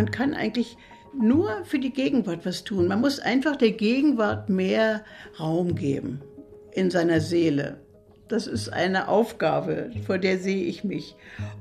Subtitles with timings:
[0.00, 0.78] man kann eigentlich
[1.12, 2.88] nur für die Gegenwart was tun.
[2.88, 5.04] Man muss einfach der Gegenwart mehr
[5.38, 6.22] Raum geben
[6.72, 7.82] in seiner Seele.
[8.28, 11.16] Das ist eine Aufgabe, vor der sehe ich mich.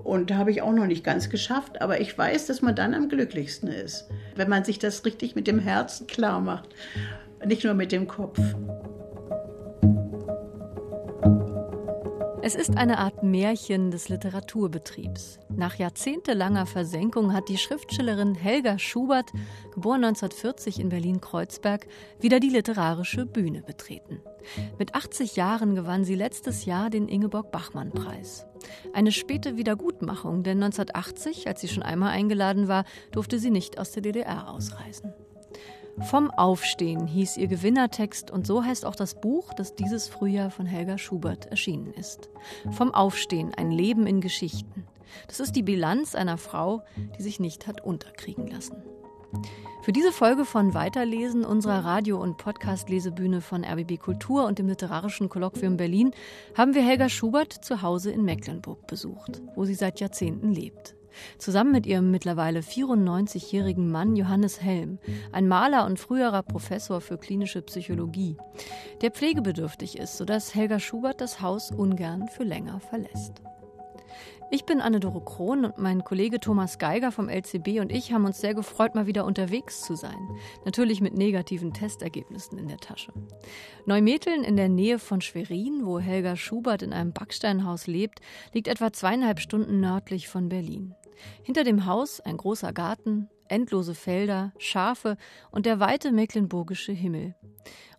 [0.05, 2.93] Und da habe ich auch noch nicht ganz geschafft, aber ich weiß, dass man dann
[2.93, 4.07] am glücklichsten ist,
[4.37, 6.69] wenn man sich das richtig mit dem Herzen klar macht,
[7.45, 8.39] nicht nur mit dem Kopf.
[12.49, 15.37] Es ist eine Art Märchen des Literaturbetriebs.
[15.55, 19.31] Nach jahrzehntelanger Versenkung hat die Schriftstellerin Helga Schubert,
[19.71, 21.85] geboren 1940 in Berlin-Kreuzberg,
[22.19, 24.23] wieder die literarische Bühne betreten.
[24.79, 28.47] Mit 80 Jahren gewann sie letztes Jahr den Ingeborg-Bachmann-Preis.
[28.93, 33.91] Eine späte Wiedergutmachung, denn 1980, als sie schon einmal eingeladen war, durfte sie nicht aus
[33.91, 35.13] der DDR ausreisen.
[36.01, 40.65] Vom Aufstehen hieß ihr Gewinnertext und so heißt auch das Buch, das dieses Frühjahr von
[40.65, 42.29] Helga Schubert erschienen ist.
[42.71, 44.85] Vom Aufstehen, ein Leben in Geschichten.
[45.27, 46.83] Das ist die Bilanz einer Frau,
[47.17, 48.77] die sich nicht hat unterkriegen lassen.
[49.81, 55.29] Für diese Folge von Weiterlesen unserer Radio- und Podcast-Lesebühne von RBB Kultur und dem Literarischen
[55.29, 56.11] Kolloquium Berlin
[56.55, 60.95] haben wir Helga Schubert zu Hause in Mecklenburg besucht, wo sie seit Jahrzehnten lebt.
[61.37, 64.99] Zusammen mit ihrem mittlerweile 94-jährigen Mann Johannes Helm,
[65.31, 68.37] ein Maler und früherer Professor für klinische Psychologie,
[69.01, 73.41] der pflegebedürftig ist, sodass Helga Schubert das Haus ungern für länger verlässt.
[74.51, 78.41] Ich bin Anne-Dore Krohn und mein Kollege Thomas Geiger vom LCB und ich haben uns
[78.41, 80.17] sehr gefreut, mal wieder unterwegs zu sein.
[80.65, 83.13] Natürlich mit negativen Testergebnissen in der Tasche.
[83.85, 88.21] Neumeteln in der Nähe von Schwerin, wo Helga Schubert in einem Backsteinhaus lebt,
[88.51, 90.95] liegt etwa zweieinhalb Stunden nördlich von Berlin.
[91.43, 95.17] Hinter dem Haus ein großer Garten, endlose Felder, Schafe
[95.51, 97.35] und der weite mecklenburgische Himmel.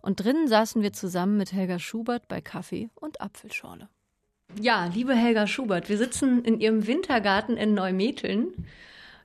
[0.01, 3.89] Und drinnen saßen wir zusammen mit Helga Schubert bei Kaffee und Apfelschorle.
[4.59, 8.67] Ja, liebe Helga Schubert, wir sitzen in Ihrem Wintergarten in Neumeteln.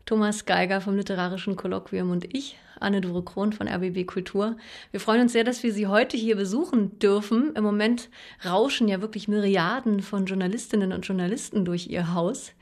[0.07, 4.57] Thomas Geiger vom Literarischen Kolloquium und ich, Anne-Dore Krohn von RBB Kultur.
[4.93, 7.57] Wir freuen uns sehr, dass wir Sie heute hier besuchen dürfen.
[7.57, 8.09] Im Moment
[8.45, 12.53] rauschen ja wirklich Myriaden von Journalistinnen und Journalisten durch Ihr Haus.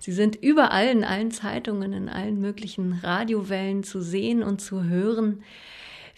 [0.00, 5.44] Sie sind überall in allen Zeitungen, in allen möglichen Radiowellen zu sehen und zu hören.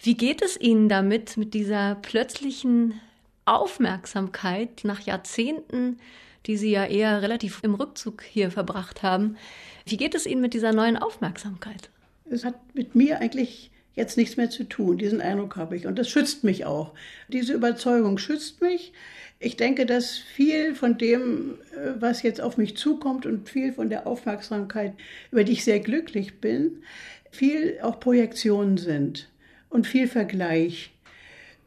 [0.01, 2.99] Wie geht es Ihnen damit, mit dieser plötzlichen
[3.45, 5.99] Aufmerksamkeit nach Jahrzehnten,
[6.47, 9.37] die Sie ja eher relativ im Rückzug hier verbracht haben?
[9.85, 11.89] Wie geht es Ihnen mit dieser neuen Aufmerksamkeit?
[12.29, 14.97] Es hat mit mir eigentlich jetzt nichts mehr zu tun.
[14.97, 15.85] Diesen Eindruck habe ich.
[15.85, 16.93] Und das schützt mich auch.
[17.27, 18.93] Diese Überzeugung schützt mich.
[19.39, 23.89] Ich denke, dass viel von dem, äh, was jetzt auf mich zukommt und viel von
[23.89, 24.93] der Aufmerksamkeit,
[25.31, 26.83] über die ich sehr glücklich bin,
[27.31, 29.29] viel auch Projektionen sind
[29.69, 30.91] und viel Vergleich.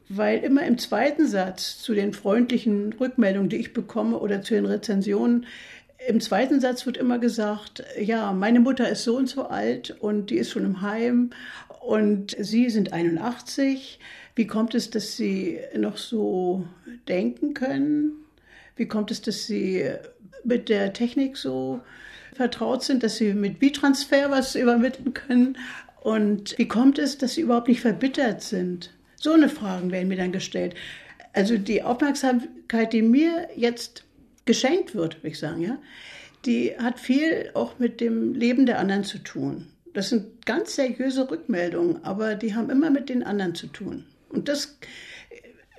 [0.07, 4.67] Weil immer im zweiten Satz zu den freundlichen Rückmeldungen, die ich bekomme oder zu den
[4.67, 5.47] Rezensionen,
[6.07, 10.29] im zweiten Satz wird immer gesagt, ja, meine Mutter ist so und so alt und
[10.29, 11.31] die ist schon im Heim
[11.81, 13.99] und Sie sind 81.
[14.35, 16.65] Wie kommt es, dass Sie noch so
[17.07, 18.11] denken können?
[18.75, 19.89] Wie kommt es, dass Sie
[20.43, 21.81] mit der Technik so
[22.33, 25.57] vertraut sind, dass Sie mit B-Transfer was übermitteln können?
[26.01, 28.91] Und wie kommt es, dass Sie überhaupt nicht verbittert sind?
[29.15, 30.75] So eine Fragen werden mir dann gestellt.
[31.33, 34.03] Also die Aufmerksamkeit, die mir jetzt
[34.45, 35.77] geschenkt wird, würde ich sagen, ja,
[36.45, 39.67] die hat viel auch mit dem Leben der anderen zu tun.
[39.93, 44.05] Das sind ganz seriöse Rückmeldungen, aber die haben immer mit den anderen zu tun.
[44.29, 44.77] Und das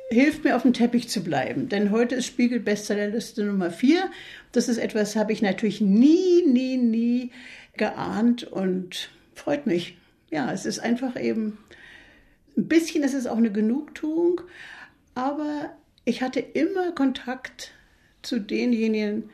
[0.09, 1.69] hilft mir auf dem Teppich zu bleiben.
[1.69, 4.11] Denn heute ist Spiegel Bestsellerliste Nummer 4.
[4.53, 7.31] Das ist etwas, habe ich natürlich nie, nie, nie
[7.77, 9.99] geahnt und freut mich.
[10.31, 11.59] Ja, es ist einfach eben,
[12.57, 14.41] ein bisschen ist auch eine Genugtuung,
[15.15, 17.73] aber ich hatte immer Kontakt
[18.27, 19.31] zu denjenigen,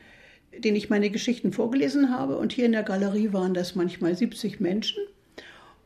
[0.56, 2.36] denen ich meine Geschichten vorgelesen habe.
[2.36, 5.02] Und hier in der Galerie waren das manchmal 70 Menschen.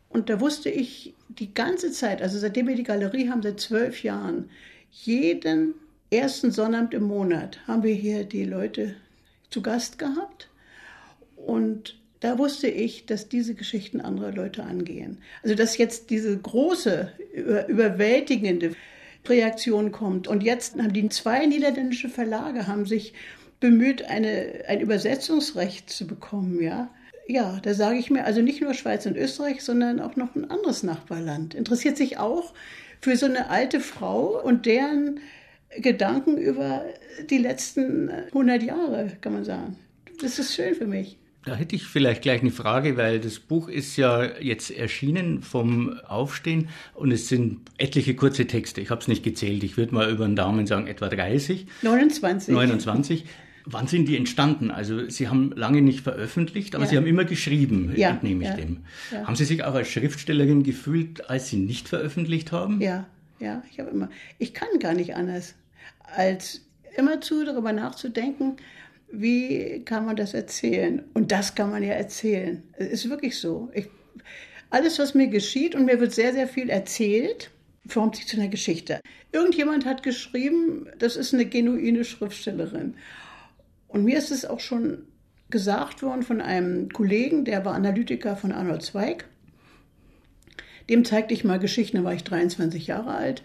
[0.08, 4.02] Und da wusste ich die ganze Zeit, also seitdem wir die Galerie haben, seit zwölf
[4.02, 4.50] Jahren,
[4.90, 5.74] jeden
[6.10, 8.94] ersten Sonnabend im Monat haben wir hier die Leute
[9.50, 10.48] zu Gast gehabt.
[11.36, 15.18] Und da wusste ich, dass diese Geschichten andere Leute angehen.
[15.42, 17.12] Also dass jetzt diese große,
[17.68, 18.72] überwältigende
[19.28, 20.28] Reaktion kommt.
[20.28, 23.14] Und jetzt haben die zwei niederländische Verlage haben sich
[23.60, 26.90] bemüht, eine, ein Übersetzungsrecht zu bekommen, ja.
[27.28, 30.48] Ja, da sage ich mir, also nicht nur Schweiz und Österreich, sondern auch noch ein
[30.48, 31.54] anderes Nachbarland.
[31.54, 32.54] Interessiert sich auch
[33.00, 35.18] für so eine alte Frau und deren
[35.76, 36.84] Gedanken über
[37.28, 39.76] die letzten 100 Jahre, kann man sagen.
[40.20, 41.18] Das ist schön für mich.
[41.46, 45.96] Da hätte ich vielleicht gleich eine Frage, weil das Buch ist ja jetzt erschienen vom
[46.00, 48.80] Aufstehen und es sind etliche kurze Texte.
[48.80, 49.62] Ich habe es nicht gezählt.
[49.62, 51.68] Ich würde mal über den Daumen sagen, etwa 30.
[51.82, 52.52] 29.
[52.52, 53.24] 29.
[53.64, 54.72] Wann sind die entstanden?
[54.72, 56.90] Also Sie haben lange nicht veröffentlicht, aber ja.
[56.90, 58.78] Sie haben immer geschrieben, ja, entnehme ich ja, dem.
[59.12, 59.24] Ja.
[59.24, 62.80] Haben Sie sich auch als Schriftstellerin gefühlt, als Sie nicht veröffentlicht haben?
[62.80, 63.06] Ja,
[63.38, 64.08] ja, ich habe immer.
[64.38, 65.54] Ich kann gar nicht anders,
[66.00, 66.62] als
[66.96, 68.56] immerzu darüber nachzudenken,
[69.10, 71.04] wie kann man das erzählen?
[71.14, 72.62] Und das kann man ja erzählen.
[72.76, 73.70] Es ist wirklich so.
[73.74, 73.88] Ich,
[74.70, 77.50] alles, was mir geschieht, und mir wird sehr, sehr viel erzählt,
[77.86, 79.00] formt sich zu einer Geschichte.
[79.32, 82.94] Irgendjemand hat geschrieben, das ist eine genuine Schriftstellerin.
[83.88, 85.06] Und mir ist es auch schon
[85.50, 89.26] gesagt worden von einem Kollegen, der war Analytiker von Arnold Zweig.
[90.90, 93.42] Dem zeigte ich mal Geschichten, da war ich 23 Jahre alt.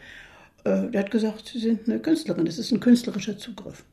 [0.64, 3.84] Äh, der hat gesagt, Sie sind eine Künstlerin, das ist ein künstlerischer Zugriff.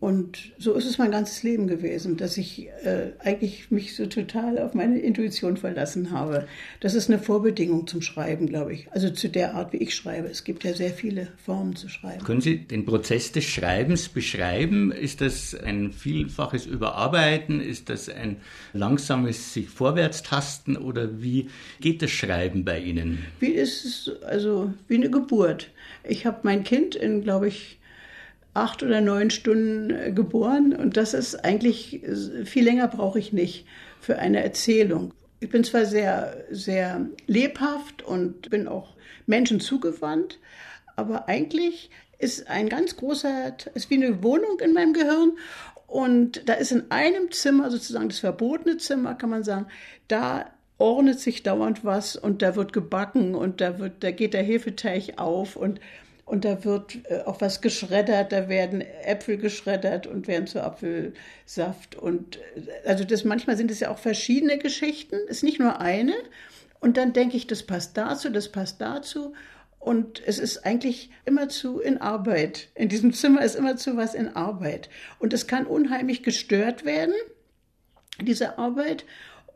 [0.00, 4.58] Und so ist es mein ganzes Leben gewesen, dass ich äh, eigentlich mich so total
[4.58, 6.46] auf meine Intuition verlassen habe.
[6.80, 8.92] Das ist eine Vorbedingung zum Schreiben, glaube ich.
[8.92, 10.28] Also zu der Art, wie ich schreibe.
[10.28, 12.22] Es gibt ja sehr viele Formen zu schreiben.
[12.22, 14.92] Können Sie den Prozess des Schreibens beschreiben?
[14.92, 17.62] Ist das ein vielfaches Überarbeiten?
[17.62, 18.36] Ist das ein
[18.74, 20.76] langsames sich vorwärts tasten?
[20.76, 21.48] Oder wie
[21.80, 23.24] geht das Schreiben bei Ihnen?
[23.40, 25.70] Wie ist es, also wie eine Geburt.
[26.06, 27.78] Ich habe mein Kind in, glaube ich,
[28.54, 32.00] acht oder neun Stunden äh, geboren und das ist eigentlich,
[32.44, 33.66] viel länger brauche ich nicht
[34.00, 35.12] für eine Erzählung.
[35.40, 38.94] Ich bin zwar sehr, sehr lebhaft und bin auch
[39.26, 40.38] Menschen zugewandt,
[40.96, 45.32] aber eigentlich ist ein ganz großer, ist wie eine Wohnung in meinem Gehirn
[45.86, 49.66] und da ist in einem Zimmer, sozusagen das verbotene Zimmer, kann man sagen,
[50.08, 50.46] da
[50.78, 55.18] ordnet sich dauernd was und da wird gebacken und da wird, da geht der Hefeteig
[55.18, 55.80] auf und
[56.24, 61.96] und da wird äh, auch was geschreddert, da werden Äpfel geschreddert und werden zu Apfelsaft.
[61.96, 66.14] Und äh, also das manchmal sind es ja auch verschiedene Geschichten, ist nicht nur eine.
[66.80, 69.34] Und dann denke ich, das passt dazu, das passt dazu.
[69.78, 72.68] Und es ist eigentlich immerzu in Arbeit.
[72.74, 74.88] In diesem Zimmer ist immerzu was in Arbeit.
[75.18, 77.14] Und es kann unheimlich gestört werden,
[78.22, 79.04] diese Arbeit.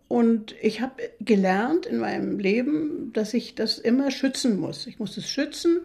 [0.07, 4.87] Und ich habe gelernt in meinem Leben, dass ich das immer schützen muss.
[4.87, 5.81] Ich muss es schützen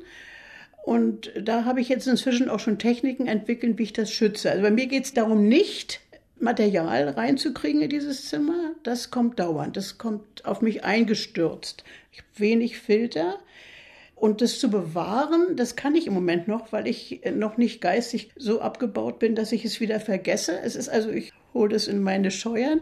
[0.83, 4.51] und da habe ich jetzt inzwischen auch schon Techniken entwickelt, wie ich das schütze.
[4.51, 6.01] Also bei mir geht es darum, nicht
[6.37, 8.73] Material reinzukriegen in dieses Zimmer.
[8.83, 9.77] Das kommt dauernd.
[9.77, 11.85] Das kommt auf mich eingestürzt.
[12.11, 13.39] Ich habe wenig Filter.
[14.13, 18.31] Und das zu bewahren, das kann ich im Moment noch, weil ich noch nicht geistig
[18.35, 20.59] so abgebaut bin, dass ich es wieder vergesse.
[20.59, 22.81] Es ist also, ich hole das in meine Scheuern.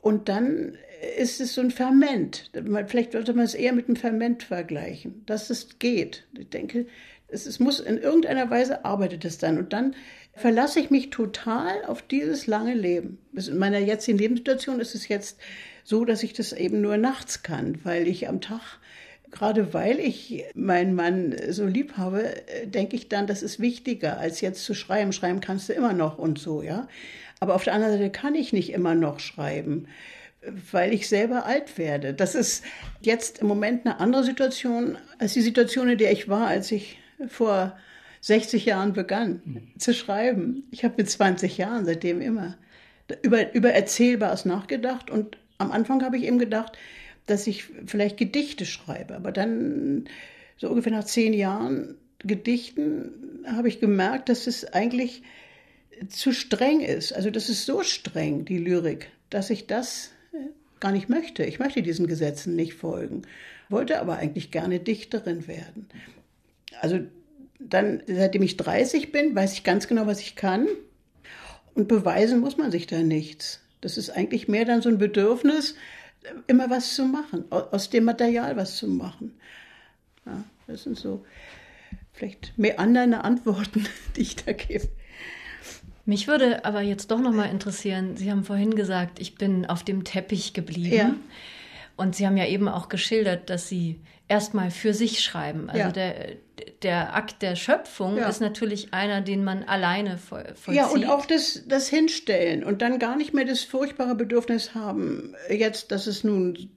[0.00, 0.78] Und dann
[1.16, 2.50] ist es so ein Ferment.
[2.86, 6.24] Vielleicht sollte man es eher mit einem Ferment vergleichen, dass es geht.
[6.38, 6.86] Ich denke,
[7.28, 9.58] es, es muss in irgendeiner Weise arbeitet es dann.
[9.58, 9.94] Und dann
[10.32, 13.18] verlasse ich mich total auf dieses lange Leben.
[13.34, 15.38] In meiner jetzigen Lebenssituation ist es jetzt
[15.84, 18.78] so, dass ich das eben nur nachts kann, weil ich am Tag
[19.30, 22.34] gerade weil ich meinen Mann so lieb habe,
[22.64, 25.12] denke ich dann, das ist wichtiger, als jetzt zu schreiben.
[25.12, 26.88] Schreiben kannst du immer noch und so, ja.
[27.38, 29.86] Aber auf der anderen Seite kann ich nicht immer noch schreiben
[30.70, 32.14] weil ich selber alt werde.
[32.14, 32.64] Das ist
[33.00, 36.98] jetzt im Moment eine andere Situation als die Situation, in der ich war, als ich
[37.28, 37.76] vor
[38.20, 39.78] 60 Jahren begann mhm.
[39.78, 40.64] zu schreiben.
[40.70, 42.56] Ich habe mit 20 Jahren seitdem immer
[43.22, 46.76] über, über Erzählbares nachgedacht und am Anfang habe ich eben gedacht,
[47.26, 50.08] dass ich vielleicht Gedichte schreibe, aber dann
[50.56, 55.22] so ungefähr nach zehn Jahren Gedichten habe ich gemerkt, dass es eigentlich
[56.08, 57.12] zu streng ist.
[57.12, 60.10] Also das ist so streng, die Lyrik, dass ich das
[60.80, 61.44] gar nicht möchte.
[61.44, 63.22] Ich möchte diesen Gesetzen nicht folgen,
[63.68, 65.88] wollte aber eigentlich gerne Dichterin werden.
[66.80, 67.00] Also
[67.58, 70.68] dann, seitdem ich 30 bin, weiß ich ganz genau, was ich kann.
[71.74, 73.60] Und beweisen muss man sich da nichts.
[73.80, 75.76] Das ist eigentlich mehr dann so ein Bedürfnis,
[76.46, 79.38] immer was zu machen, aus dem Material was zu machen.
[80.26, 81.24] Ja, das sind so
[82.12, 84.88] vielleicht mehr andere Antworten, die ich da gebe.
[86.08, 89.84] Mich würde aber jetzt doch noch mal interessieren, Sie haben vorhin gesagt, ich bin auf
[89.84, 90.94] dem Teppich geblieben.
[90.96, 91.14] Ja.
[91.98, 95.68] Und Sie haben ja eben auch geschildert, dass Sie erstmal für sich schreiben.
[95.68, 95.90] Also ja.
[95.92, 96.14] der,
[96.80, 98.26] der Akt der Schöpfung ja.
[98.26, 100.72] ist natürlich einer, den man alleine vollzieht.
[100.72, 105.34] Ja, und auch das, das Hinstellen und dann gar nicht mehr das furchtbare Bedürfnis haben,
[105.50, 106.70] jetzt, dass es nun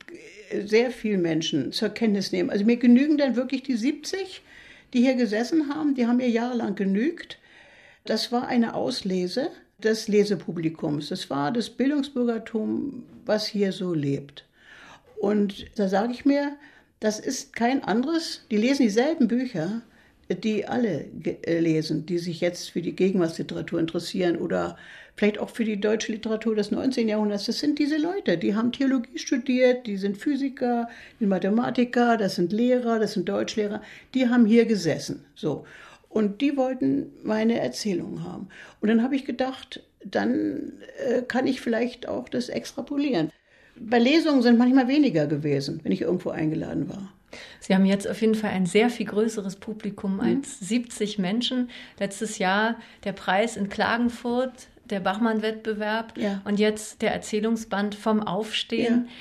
[0.66, 2.50] sehr viele Menschen zur Kenntnis nehmen.
[2.50, 4.42] Also mir genügen dann wirklich die 70,
[4.94, 7.38] die hier gesessen haben, die haben mir jahrelang genügt.
[8.06, 9.50] Das war eine Auslese
[9.84, 11.10] des Lesepublikums.
[11.10, 14.46] Das war das Bildungsbürgertum, was hier so lebt.
[15.20, 16.54] Und da sage ich mir,
[17.00, 19.82] das ist kein anderes, die lesen dieselben Bücher,
[20.30, 24.78] die alle äh, lesen, die sich jetzt für die Gegenwartsliteratur interessieren oder
[25.16, 27.10] vielleicht auch für die deutsche Literatur des 19.
[27.10, 27.46] Jahrhunderts.
[27.46, 30.88] Das sind diese Leute, die haben Theologie studiert, die sind Physiker,
[31.20, 33.82] die Mathematiker, das sind Lehrer, das sind Deutschlehrer,
[34.14, 35.26] die haben hier gesessen.
[35.36, 35.66] So.
[36.12, 38.50] Und die wollten meine Erzählung haben.
[38.82, 40.74] Und dann habe ich gedacht, dann
[41.08, 43.32] äh, kann ich vielleicht auch das extrapolieren.
[43.78, 47.14] Bei Lesungen sind manchmal weniger gewesen, wenn ich irgendwo eingeladen war.
[47.62, 50.20] Sie haben jetzt auf jeden Fall ein sehr viel größeres Publikum mhm.
[50.20, 51.70] als 70 Menschen.
[51.98, 52.76] Letztes Jahr
[53.06, 56.42] der Preis in Klagenfurt, der Bachmann-Wettbewerb ja.
[56.44, 59.06] und jetzt der Erzählungsband vom Aufstehen.
[59.06, 59.12] Ja.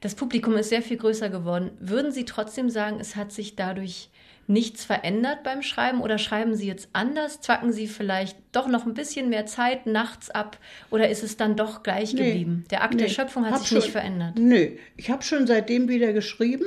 [0.00, 1.70] Das Publikum ist sehr viel größer geworden.
[1.78, 4.10] Würden Sie trotzdem sagen, es hat sich dadurch
[4.50, 7.40] nichts verändert beim Schreiben oder schreiben Sie jetzt anders?
[7.40, 10.58] Zwacken Sie vielleicht doch noch ein bisschen mehr Zeit nachts ab
[10.90, 12.64] oder ist es dann doch gleich nee, geblieben?
[12.70, 14.38] Der Akt nee, der Schöpfung hat sich schon, nicht verändert.
[14.38, 16.66] Nö, ich habe schon seitdem wieder geschrieben.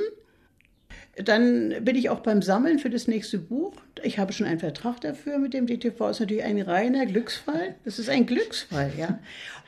[1.16, 3.74] Dann bin ich auch beim Sammeln für das nächste Buch.
[4.02, 6.08] Ich habe schon einen Vertrag dafür mit dem DTV.
[6.08, 7.76] Ist natürlich ein reiner Glücksfall.
[7.84, 9.20] Das ist ein Glücksfall, ja.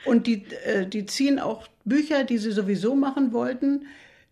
[0.03, 3.85] Und die, äh, die ziehen auch Bücher, die sie sowieso machen wollten,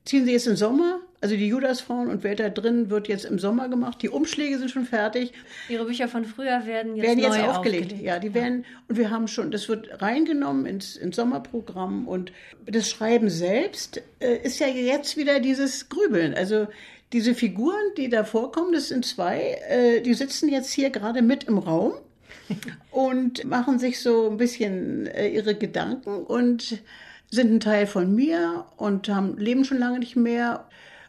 [0.03, 0.99] ziehen sie jetzt im Sommer.
[1.25, 3.99] Also die Judasfrauen und wer da drin wird jetzt im Sommer gemacht.
[4.03, 5.33] Die Umschläge sind schon fertig.
[5.69, 7.85] Ihre Bücher von früher werden jetzt, werden jetzt neu aufgelegt.
[7.85, 8.05] aufgelegt.
[8.05, 12.31] Ja, die werden und wir haben schon, das wird reingenommen ins, ins Sommerprogramm und
[12.67, 16.35] das Schreiben selbst äh, ist ja jetzt wieder dieses Grübeln.
[16.35, 16.67] Also
[17.11, 21.45] diese Figuren, die da vorkommen, das sind zwei, äh, die sitzen jetzt hier gerade mit
[21.45, 21.93] im Raum
[22.91, 26.83] und machen sich so ein bisschen äh, ihre Gedanken und
[27.31, 30.67] sind ein Teil von mir und haben, leben schon lange nicht mehr.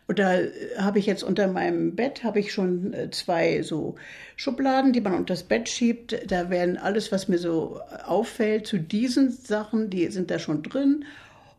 [0.08, 0.38] Und da
[0.78, 3.96] habe ich jetzt unter meinem Bett habe ich schon äh, zwei so
[4.36, 6.16] Schubladen, die man unter das Bett schiebt.
[6.30, 11.04] Da werden alles, was mir so auffällt zu diesen Sachen, die sind da schon drin.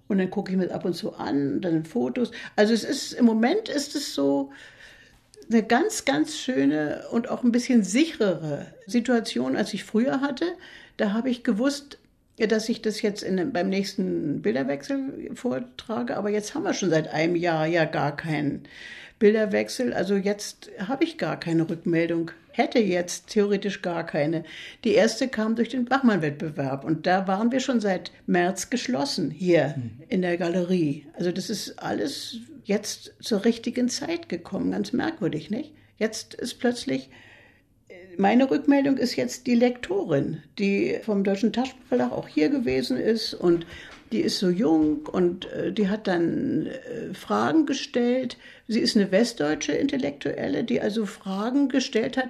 [0.08, 2.32] Und dann gucke ich mir ab und zu an, dann Fotos.
[2.56, 4.52] Also es ist, im Moment ist es so
[5.50, 10.46] eine ganz, ganz schöne und auch ein bisschen sicherere Situation, als ich früher hatte.
[10.96, 11.98] Da habe ich gewusst,
[12.38, 16.18] dass ich das jetzt in, beim nächsten Bilderwechsel vortrage.
[16.18, 18.64] Aber jetzt haben wir schon seit einem Jahr ja gar keinen
[19.20, 19.94] Bilderwechsel.
[19.94, 24.44] Also jetzt habe ich gar keine Rückmeldung hätte jetzt theoretisch gar keine.
[24.84, 29.76] Die erste kam durch den Bachmann-Wettbewerb und da waren wir schon seit März geschlossen hier
[29.78, 29.92] mhm.
[30.10, 31.06] in der Galerie.
[31.14, 35.74] Also das ist alles jetzt zur richtigen Zeit gekommen, ganz merkwürdig, nicht?
[35.98, 37.10] Jetzt ist plötzlich
[38.18, 43.66] meine Rückmeldung ist jetzt die Lektorin, die vom Deutschen Taschenverlag auch hier gewesen ist und
[44.12, 48.38] die ist so jung und äh, die hat dann äh, Fragen gestellt.
[48.68, 52.30] Sie ist eine westdeutsche Intellektuelle, die also Fragen gestellt hat,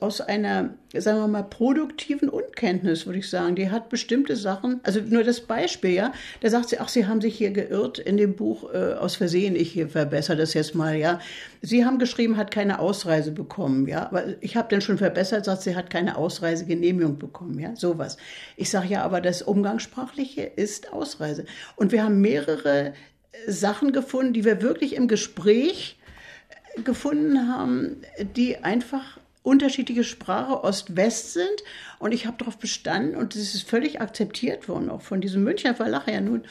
[0.00, 3.54] aus einer, sagen wir mal, produktiven Unkenntnis, würde ich sagen.
[3.54, 7.20] Die hat bestimmte Sachen, also nur das Beispiel, ja, da sagt sie, ach, Sie haben
[7.20, 10.96] sich hier geirrt in dem Buch äh, aus Versehen, ich hier verbessere das jetzt mal,
[10.96, 11.20] ja.
[11.62, 15.62] Sie haben geschrieben, hat keine Ausreise bekommen, ja, aber ich habe dann schon verbessert, sagt
[15.62, 18.16] sie, hat keine Ausreisegenehmigung bekommen, ja, sowas.
[18.56, 21.44] Ich sage ja, aber das Umgangssprachliche ist Ausreise.
[21.76, 22.94] Und wir haben mehrere
[23.46, 25.98] Sachen gefunden, die wir wirklich im Gespräch
[26.84, 28.02] gefunden haben,
[28.36, 31.64] die einfach unterschiedliche Sprache Ost-West sind.
[31.98, 35.74] Und ich habe darauf bestanden, und es ist völlig akzeptiert worden, auch von diesem Münchner
[35.74, 36.44] Verlag ja nun,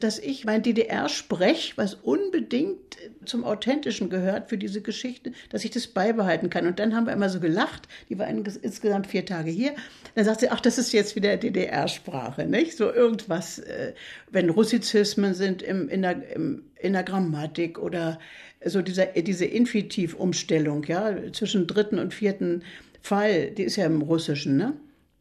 [0.00, 2.78] dass ich mein DDR-Sprech, was unbedingt
[3.24, 6.66] zum Authentischen gehört für diese Geschichte, dass ich das beibehalten kann.
[6.66, 9.74] Und dann haben wir immer so gelacht, die war insgesamt vier Tage hier.
[10.14, 12.76] Dann sagt sie, ach, das ist jetzt wieder DDR-Sprache, nicht?
[12.76, 13.94] So irgendwas, äh,
[14.30, 18.18] wenn Russizismen sind im, in, der, im, in der Grammatik oder
[18.64, 22.62] so dieser, diese Infinitivumstellung, ja, zwischen dritten und vierten
[23.00, 24.74] Fall, die ist ja im Russischen, ne?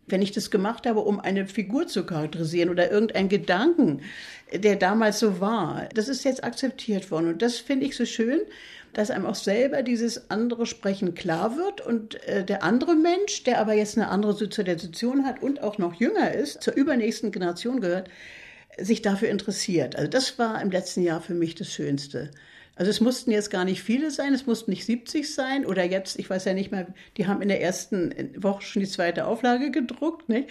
[0.05, 4.01] Wenn ich das gemacht habe, um eine Figur zu charakterisieren oder irgendeinen Gedanken,
[4.53, 7.29] der damals so war, das ist jetzt akzeptiert worden.
[7.29, 8.41] Und das finde ich so schön,
[8.91, 13.59] dass einem auch selber dieses andere Sprechen klar wird und äh, der andere Mensch, der
[13.59, 18.09] aber jetzt eine andere Sozialisation hat und auch noch jünger ist, zur übernächsten Generation gehört,
[18.77, 19.95] sich dafür interessiert.
[19.95, 22.31] Also das war im letzten Jahr für mich das Schönste.
[22.75, 26.17] Also es mussten jetzt gar nicht viele sein, es mussten nicht 70 sein oder jetzt,
[26.17, 26.87] ich weiß ja nicht mehr,
[27.17, 30.49] die haben in der ersten Woche schon die zweite Auflage gedruckt, nicht?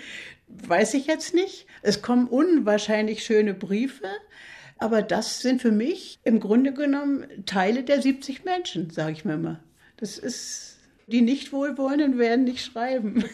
[0.48, 1.66] weiß ich jetzt nicht.
[1.82, 4.08] Es kommen unwahrscheinlich schöne Briefe,
[4.78, 9.36] aber das sind für mich im Grunde genommen Teile der 70 Menschen, sage ich mir
[9.36, 9.60] mal.
[9.96, 10.71] Das ist
[11.12, 13.24] die nicht wohlwollenden werden nicht schreiben.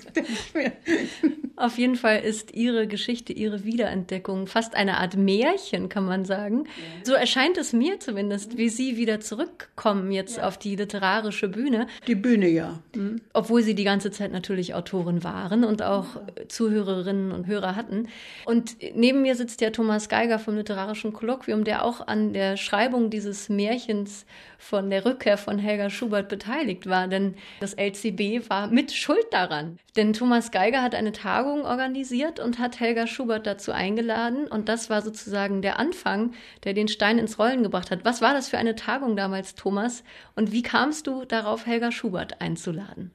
[1.56, 6.64] Auf jeden Fall ist Ihre Geschichte, Ihre Wiederentdeckung fast eine Art Märchen, kann man sagen.
[6.64, 7.04] Ja.
[7.04, 10.46] So erscheint es mir zumindest, wie Sie wieder zurückkommen jetzt ja.
[10.46, 11.88] auf die literarische Bühne.
[12.06, 12.80] Die Bühne, ja.
[12.94, 13.20] Mhm.
[13.32, 16.48] Obwohl Sie die ganze Zeit natürlich Autorin waren und auch ja.
[16.48, 18.08] Zuhörerinnen und Hörer hatten.
[18.44, 23.10] Und neben mir sitzt ja Thomas Geiger vom Literarischen Kolloquium, der auch an der Schreibung
[23.10, 24.26] dieses Märchens
[24.58, 27.08] von der Rückkehr von Helga Schubert beteiligt war.
[27.08, 29.78] Denn das LCB war mit schuld daran.
[29.96, 34.46] Denn Thomas Geiger hat eine Tagung organisiert und hat Helga Schubert dazu eingeladen.
[34.46, 36.32] Und das war sozusagen der Anfang,
[36.64, 38.04] der den Stein ins Rollen gebracht hat.
[38.04, 40.04] Was war das für eine Tagung damals, Thomas?
[40.36, 43.10] Und wie kamst du darauf, Helga Schubert einzuladen?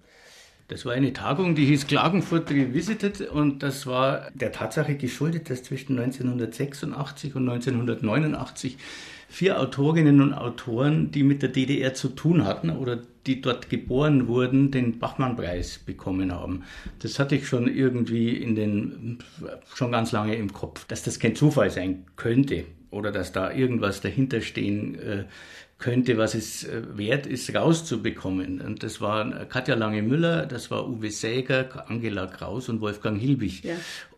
[0.70, 5.64] Das war eine Tagung, die hieß Klagenfurt Revisited und das war der Tatsache geschuldet, dass
[5.64, 8.78] zwischen 1986 und 1989
[9.34, 14.28] vier Autorinnen und Autoren, die mit der DDR zu tun hatten oder die dort geboren
[14.28, 16.66] wurden, den Bachmann-Preis bekommen haben.
[17.00, 19.18] Das hatte ich schon irgendwie in den,
[19.74, 24.02] schon ganz lange im Kopf, dass das kein Zufall sein könnte oder dass da irgendwas
[24.02, 25.24] dahinter stehen äh,
[25.80, 28.62] könnte, was es äh, wert ist, rauszubekommen.
[28.62, 33.64] Und das waren Katja Lange-Müller, das war Uwe Säger, Angela Kraus und Wolfgang Hilbig.
[33.64, 33.74] Ja.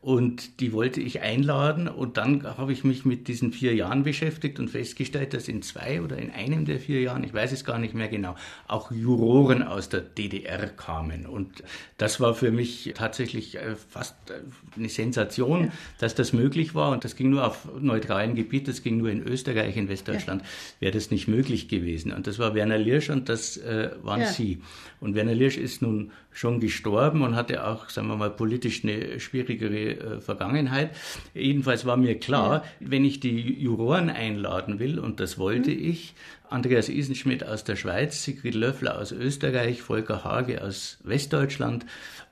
[0.05, 1.87] Und die wollte ich einladen.
[1.87, 5.99] Und dann habe ich mich mit diesen vier Jahren beschäftigt und festgestellt, dass in zwei
[5.99, 8.35] oder in einem der vier Jahren, ich weiß es gar nicht mehr genau,
[8.67, 11.25] auch Juroren aus der DDR kamen.
[11.25, 11.63] Und
[11.97, 14.33] das war für mich tatsächlich äh, fast äh,
[14.77, 15.71] eine Sensation, ja.
[15.97, 16.91] dass das möglich war.
[16.91, 20.47] Und das ging nur auf neutralem Gebiet, das ging nur in Österreich, in Westdeutschland, ja.
[20.81, 22.11] wäre das nicht möglich gewesen.
[22.11, 24.27] Und das war Werner Liersch und das äh, waren ja.
[24.27, 24.61] Sie.
[24.99, 29.19] Und Werner Liersch ist nun schon gestorben und hatte auch, sagen wir mal, politisch eine
[29.19, 30.91] schwierigere äh, Vergangenheit.
[31.33, 32.87] Jedenfalls war mir klar, ja.
[32.89, 35.89] wenn ich die Juroren einladen will, und das wollte mhm.
[35.89, 36.13] ich,
[36.49, 41.85] Andreas Isenschmidt aus der Schweiz, Sigrid Löffler aus Österreich, Volker Hage aus Westdeutschland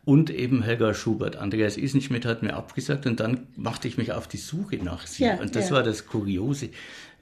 [0.06, 1.38] und eben Helga Schubert.
[1.38, 5.26] Andreas Isenschmidt hat mir abgesagt und dann machte ich mich auf die Suche nach sie.
[5.26, 5.76] Ja, und das ja.
[5.76, 6.70] war das Kuriose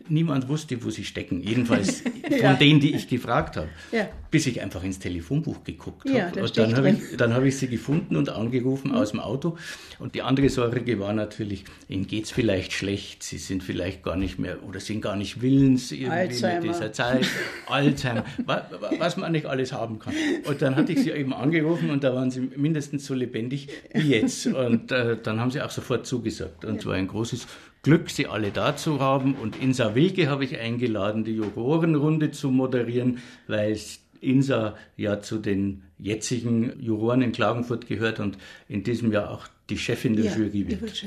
[0.09, 1.41] niemand wusste, wo sie stecken.
[1.41, 2.53] Jedenfalls von ja.
[2.53, 3.69] denen, die ich gefragt habe.
[3.91, 4.07] Ja.
[4.29, 6.17] Bis ich einfach ins Telefonbuch geguckt habe.
[6.17, 8.97] Ja, und dann habe ich, hab ich sie gefunden und angerufen mhm.
[8.97, 9.57] aus dem Auto.
[9.99, 14.15] Und die andere Sorge war natürlich, ihnen geht es vielleicht schlecht, sie sind vielleicht gar
[14.15, 16.61] nicht mehr oder sind gar nicht willens irgendwie Alzheimer.
[16.61, 17.27] mit dieser Zeit.
[17.67, 18.63] Alzheimer, was,
[18.97, 20.13] was man nicht alles haben kann.
[20.45, 24.09] Und dann hatte ich sie eben angerufen und da waren sie mindestens so lebendig wie
[24.09, 24.47] jetzt.
[24.47, 26.65] Und äh, dann haben sie auch sofort zugesagt.
[26.65, 27.47] Und es war ein großes
[27.83, 29.35] Glück, Sie alle da zu haben.
[29.35, 33.77] Und Insa Wilke habe ich eingeladen, die Jurorenrunde zu moderieren, weil
[34.21, 39.77] Insa ja zu den jetzigen Juroren in Klagenfurt gehört und in diesem Jahr auch die
[39.77, 41.05] Chefin der ja, Jury wird.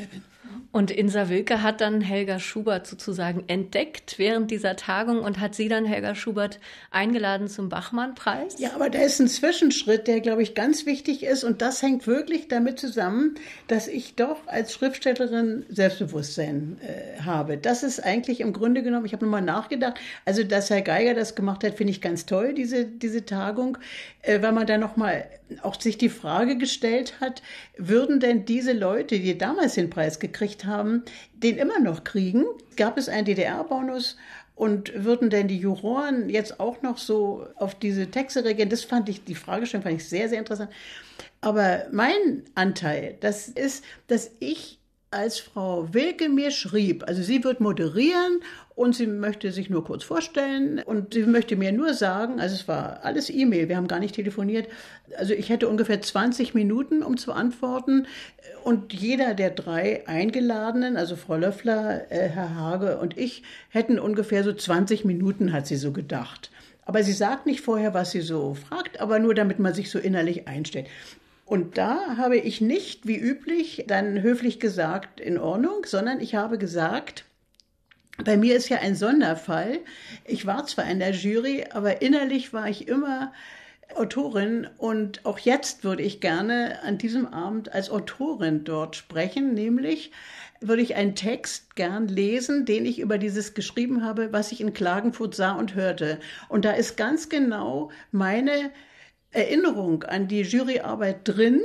[0.73, 5.69] Und Insa Wilke hat dann Helga Schubert sozusagen entdeckt während dieser Tagung und hat sie
[5.69, 6.59] dann, Helga Schubert,
[6.91, 8.57] eingeladen zum Bachmann-Preis.
[8.59, 11.45] Ja, aber da ist ein Zwischenschritt, der, glaube ich, ganz wichtig ist.
[11.45, 13.35] Und das hängt wirklich damit zusammen,
[13.69, 17.57] dass ich doch als Schriftstellerin Selbstbewusstsein äh, habe.
[17.57, 21.35] Das ist eigentlich im Grunde genommen, ich habe nochmal nachgedacht, also dass Herr Geiger das
[21.35, 23.79] gemacht hat, finde ich ganz toll, diese, diese Tagung,
[24.23, 25.27] äh, weil man da nochmal
[25.63, 27.43] auch sich die Frage gestellt hat,
[27.77, 31.03] würden denn diese Leute, die damals den Preis gekriegt haben,
[31.33, 32.45] den immer noch kriegen?
[32.77, 34.17] Gab es einen DDR-Bonus?
[34.57, 38.69] Und würden denn die Juroren jetzt auch noch so auf diese Texte reagieren?
[38.69, 40.71] Das fand ich, die Fragestellung fand ich sehr, sehr interessant.
[41.41, 44.79] Aber mein Anteil, das ist, dass ich
[45.15, 48.41] als Frau Wilke mir schrieb, also sie wird moderieren
[48.75, 52.67] und sie möchte sich nur kurz vorstellen und sie möchte mir nur sagen, also es
[52.67, 54.69] war alles E-Mail, wir haben gar nicht telefoniert,
[55.17, 58.07] also ich hätte ungefähr 20 Minuten, um zu antworten
[58.65, 64.43] und jeder der drei Eingeladenen, also Frau Löffler, äh, Herr Hage und ich, hätten ungefähr
[64.43, 66.51] so 20 Minuten, hat sie so gedacht.
[66.87, 69.99] Aber sie sagt nicht vorher, was sie so fragt, aber nur damit man sich so
[69.99, 70.87] innerlich einstellt.
[71.45, 76.59] Und da habe ich nicht, wie üblich, dann höflich gesagt, in Ordnung, sondern ich habe
[76.59, 77.25] gesagt,
[78.25, 79.81] bei mir ist ja ein Sonderfall.
[80.25, 83.33] Ich war zwar in der Jury, aber innerlich war ich immer
[83.95, 90.11] Autorin und auch jetzt würde ich gerne an diesem Abend als Autorin dort sprechen, nämlich
[90.61, 94.73] würde ich einen Text gern lesen, den ich über dieses geschrieben habe, was ich in
[94.73, 96.19] Klagenfurt sah und hörte.
[96.49, 98.71] Und da ist ganz genau meine
[99.35, 101.61] Erinnerung an die Juryarbeit drin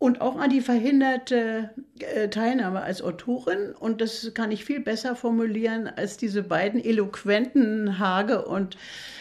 [0.00, 3.74] und auch an die verhinderte äh, Teilnahme als Autorin.
[3.78, 8.78] Und das kann ich viel besser formulieren als diese beiden eloquenten Hage und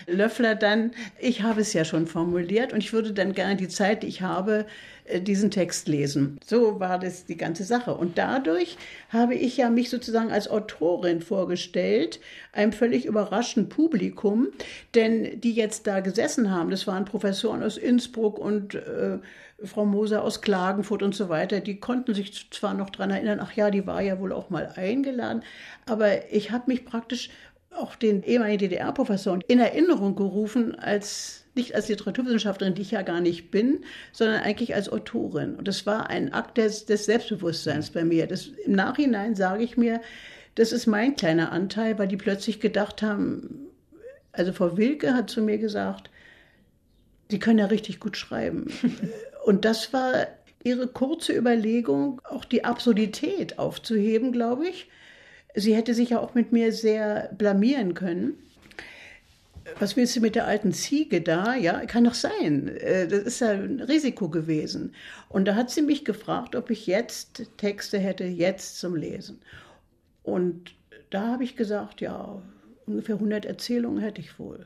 [0.07, 0.91] Löffler dann.
[1.19, 4.21] Ich habe es ja schon formuliert und ich würde dann gerne die Zeit, die ich
[4.21, 4.65] habe,
[5.03, 6.39] äh, diesen Text lesen.
[6.45, 7.93] So war das die ganze Sache.
[7.93, 8.77] Und dadurch
[9.09, 12.21] habe ich ja mich sozusagen als Autorin vorgestellt,
[12.53, 14.47] einem völlig überraschten Publikum,
[14.95, 19.17] denn die jetzt da gesessen haben, das waren Professoren aus Innsbruck und äh,
[19.63, 23.53] Frau Moser aus Klagenfurt und so weiter, die konnten sich zwar noch daran erinnern, ach
[23.53, 25.43] ja, die war ja wohl auch mal eingeladen,
[25.85, 27.29] aber ich habe mich praktisch
[27.71, 33.21] auch den ehemaligen DDR-Professoren in Erinnerung gerufen als nicht als Literaturwissenschaftlerin, die ich ja gar
[33.21, 35.55] nicht bin, sondern eigentlich als Autorin.
[35.55, 38.27] Und das war ein Akt des, des Selbstbewusstseins bei mir.
[38.27, 40.01] Das, Im Nachhinein sage ich mir,
[40.55, 43.67] das ist mein kleiner Anteil, weil die plötzlich gedacht haben,
[44.31, 46.09] also Frau Wilke hat zu mir gesagt,
[47.31, 48.67] Sie können ja richtig gut schreiben.
[49.45, 50.27] Und das war
[50.63, 54.89] ihre kurze Überlegung, auch die Absurdität aufzuheben, glaube ich.
[55.55, 58.33] Sie hätte sich ja auch mit mir sehr blamieren können.
[59.79, 61.55] was willst du mit der alten Ziege da?
[61.55, 62.69] Ja, kann doch sein.
[62.77, 64.95] Äh, das ist ja ein Risiko gewesen.
[65.29, 69.39] Und da hat sie mich gefragt, ob ich jetzt Texte hätte, jetzt zum Lesen.
[70.23, 70.75] Und
[71.11, 72.41] da habe ich gesagt, ja,
[72.87, 74.65] ungefähr 100 Erzählungen hätte ich wohl.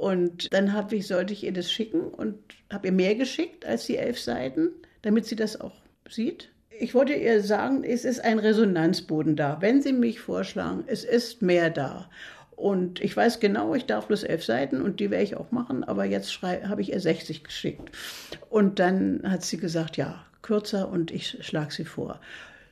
[0.00, 2.38] Und dann habe ich, sollte ich ihr das schicken und
[2.72, 4.70] habe ihr mehr geschickt als die elf Seiten,
[5.02, 5.74] damit sie das auch
[6.08, 6.48] sieht.
[6.70, 9.58] Ich wollte ihr sagen, es ist ein Resonanzboden da.
[9.60, 12.08] Wenn Sie mich vorschlagen, es ist mehr da.
[12.56, 15.84] Und ich weiß genau, ich darf bloß elf Seiten und die werde ich auch machen,
[15.84, 17.90] aber jetzt habe ich ihr 60 geschickt.
[18.48, 22.22] Und dann hat sie gesagt, ja, kürzer und ich schlage sie vor.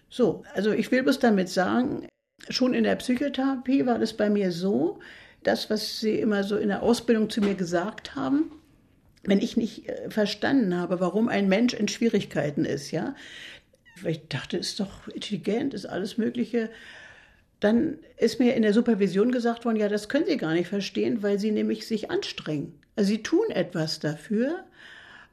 [0.08, 2.08] So, also ich will bloß damit sagen,
[2.48, 4.98] schon in der Psychotherapie war das bei mir so,
[5.42, 8.50] das, was Sie immer so in der Ausbildung zu mir gesagt haben,
[9.22, 13.14] wenn ich nicht äh, verstanden habe, warum ein Mensch in Schwierigkeiten ist, ja,
[14.04, 16.70] ich dachte, ist doch intelligent, ist alles Mögliche.
[17.60, 21.22] Dann ist mir in der Supervision gesagt worden, ja, das können Sie gar nicht verstehen,
[21.22, 22.78] weil Sie nämlich sich anstrengen.
[22.94, 24.64] Also Sie tun etwas dafür.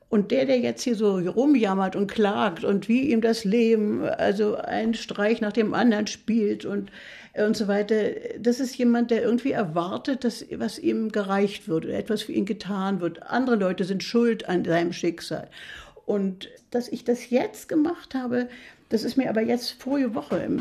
[0.10, 4.56] Und der, der jetzt hier so rumjammert und klagt und wie ihm das Leben, also
[4.56, 6.91] einen Streich nach dem anderen spielt und,
[7.38, 11.95] und so weiter, das ist jemand, der irgendwie erwartet, dass was ihm gereicht wird oder
[11.95, 13.24] etwas für ihn getan wird.
[13.24, 15.50] Andere Leute sind schuld an seinem Schicksal.
[16.06, 18.48] Und dass ich das jetzt gemacht habe,
[18.89, 20.60] das ist mir aber jetzt vorige Woche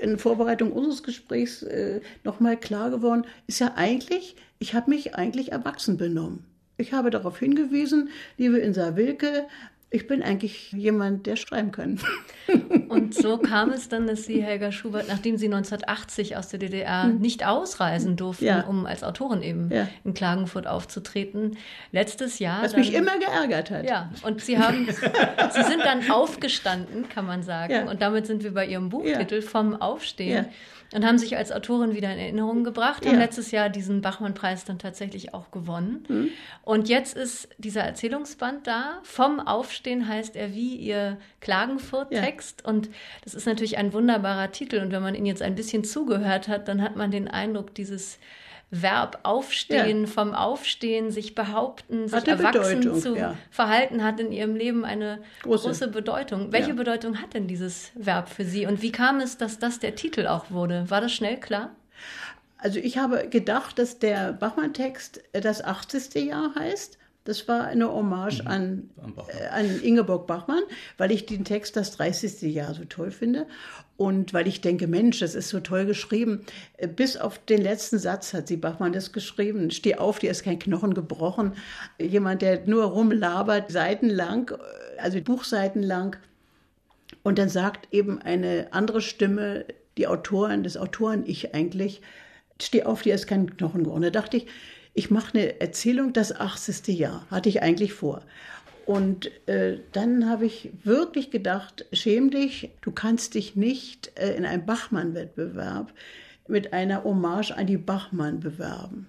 [0.00, 5.52] in Vorbereitung unseres Gesprächs äh, nochmal klar geworden, ist ja eigentlich, ich habe mich eigentlich
[5.52, 6.44] erwachsen benommen.
[6.76, 9.46] Ich habe darauf hingewiesen, liebe Insa Wilke,
[9.92, 12.00] ich bin eigentlich jemand, der schreiben kann.
[12.88, 17.04] Und so kam es dann, dass Sie, Helga Schubert, nachdem Sie 1980 aus der DDR
[17.04, 17.18] hm.
[17.18, 18.62] nicht ausreisen durften, ja.
[18.62, 19.88] um als Autorin eben ja.
[20.02, 21.58] in Klagenfurt aufzutreten,
[21.92, 22.62] letztes Jahr.
[22.62, 23.84] Was dann, mich immer geärgert hat.
[23.88, 24.86] Ja, und Sie haben,
[25.50, 27.72] Sie sind dann aufgestanden, kann man sagen.
[27.72, 27.90] Ja.
[27.90, 30.46] Und damit sind wir bei Ihrem Buchtitel vom Aufstehen
[30.94, 33.20] und haben sich als Autorin wieder in Erinnerung gebracht, haben ja.
[33.20, 36.04] letztes Jahr diesen Bachmann-Preis dann tatsächlich auch gewonnen.
[36.08, 36.28] Mhm.
[36.62, 38.98] Und jetzt ist dieser Erzählungsband da.
[39.02, 42.62] Vom Aufstehen heißt er wie ihr Klagenfurt-Text.
[42.62, 42.70] Ja.
[42.70, 42.90] Und
[43.24, 44.78] das ist natürlich ein wunderbarer Titel.
[44.78, 48.18] Und wenn man ihn jetzt ein bisschen zugehört hat, dann hat man den Eindruck, dieses
[48.74, 50.06] Verb aufstehen, ja.
[50.06, 53.36] vom Aufstehen, sich behaupten, sich erwachsen Bedeutung, zu ja.
[53.50, 56.52] verhalten, hat in ihrem Leben eine große, große Bedeutung.
[56.52, 56.74] Welche ja.
[56.74, 58.64] Bedeutung hat denn dieses Verb für Sie?
[58.64, 60.88] Und wie kam es, dass das der Titel auch wurde?
[60.88, 61.76] War das schnell klar?
[62.56, 66.14] Also ich habe gedacht, dass der Bachmann-Text das 80.
[66.14, 66.96] Jahr heißt.
[67.24, 68.48] Das war eine Hommage mhm.
[68.48, 68.90] an,
[69.28, 70.62] äh, an Ingeborg Bachmann,
[70.98, 72.42] weil ich den Text das 30.
[72.52, 73.46] Jahr so toll finde
[73.96, 76.44] und weil ich denke, Mensch, das ist so toll geschrieben.
[76.76, 79.70] Äh, bis auf den letzten Satz hat sie Bachmann das geschrieben.
[79.70, 81.52] Steh auf, dir ist kein Knochen gebrochen.
[82.00, 86.16] Jemand, der nur rumlabert, seitenlang, äh, also buchseitenlang.
[87.22, 89.64] Und dann sagt eben eine andere Stimme,
[89.96, 92.00] die Autorin, des Autoren, ich eigentlich,
[92.60, 94.02] steh auf, dir ist kein Knochen gebrochen.
[94.02, 94.46] Da dachte ich,
[94.94, 96.88] ich mache eine Erzählung, das 80.
[96.98, 98.22] Jahr, hatte ich eigentlich vor.
[98.84, 104.44] Und äh, dann habe ich wirklich gedacht, schäm dich, du kannst dich nicht äh, in
[104.44, 105.92] einem Bachmann-Wettbewerb
[106.48, 109.06] mit einer Hommage an die Bachmann bewerben.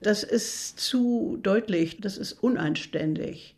[0.00, 3.54] Das ist zu deutlich, das ist unanständig.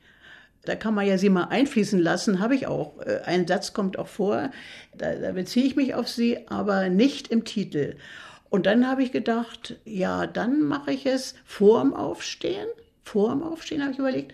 [0.65, 3.01] Da kann man ja sie mal einfließen lassen, habe ich auch.
[3.01, 4.51] Äh, ein Satz kommt auch vor,
[4.97, 7.97] da, da beziehe ich mich auf sie, aber nicht im Titel.
[8.55, 12.69] Und dann habe ich gedacht, ja, dann mache ich es vor dem Aufstehen.
[13.03, 14.33] Vor dem Aufstehen habe ich überlegt.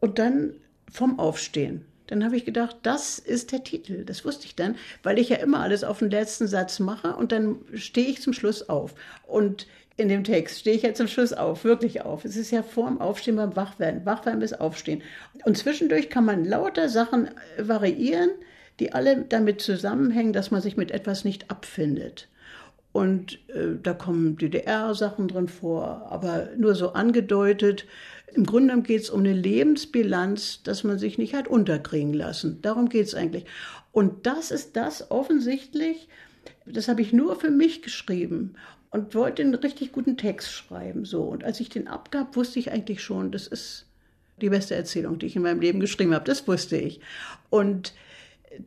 [0.00, 0.54] Und dann
[0.90, 1.84] vom Aufstehen.
[2.08, 4.04] Dann habe ich gedacht, das ist der Titel.
[4.04, 7.30] Das wusste ich dann, weil ich ja immer alles auf den letzten Satz mache und
[7.30, 8.96] dann stehe ich zum Schluss auf.
[9.28, 12.24] Und in dem Text stehe ich ja zum Schluss auf, wirklich auf.
[12.24, 14.04] Es ist ja vor dem Aufstehen beim Wachwerden.
[14.04, 15.04] Wachwerden bis Aufstehen.
[15.44, 18.30] Und zwischendurch kann man lauter Sachen variieren,
[18.80, 22.26] die alle damit zusammenhängen, dass man sich mit etwas nicht abfindet.
[22.92, 27.86] Und äh, da kommen DDR-Sachen drin vor, aber nur so angedeutet.
[28.34, 32.60] Im Grunde geht es um eine Lebensbilanz, dass man sich nicht hat unterkriegen lassen.
[32.62, 33.46] Darum geht es eigentlich.
[33.92, 36.08] Und das ist das offensichtlich,
[36.66, 38.54] das habe ich nur für mich geschrieben
[38.90, 41.04] und wollte einen richtig guten Text schreiben.
[41.04, 41.22] So.
[41.22, 43.86] Und als ich den abgab, wusste ich eigentlich schon, das ist
[44.40, 46.24] die beste Erzählung, die ich in meinem Leben geschrieben habe.
[46.24, 47.00] Das wusste ich.
[47.48, 47.94] Und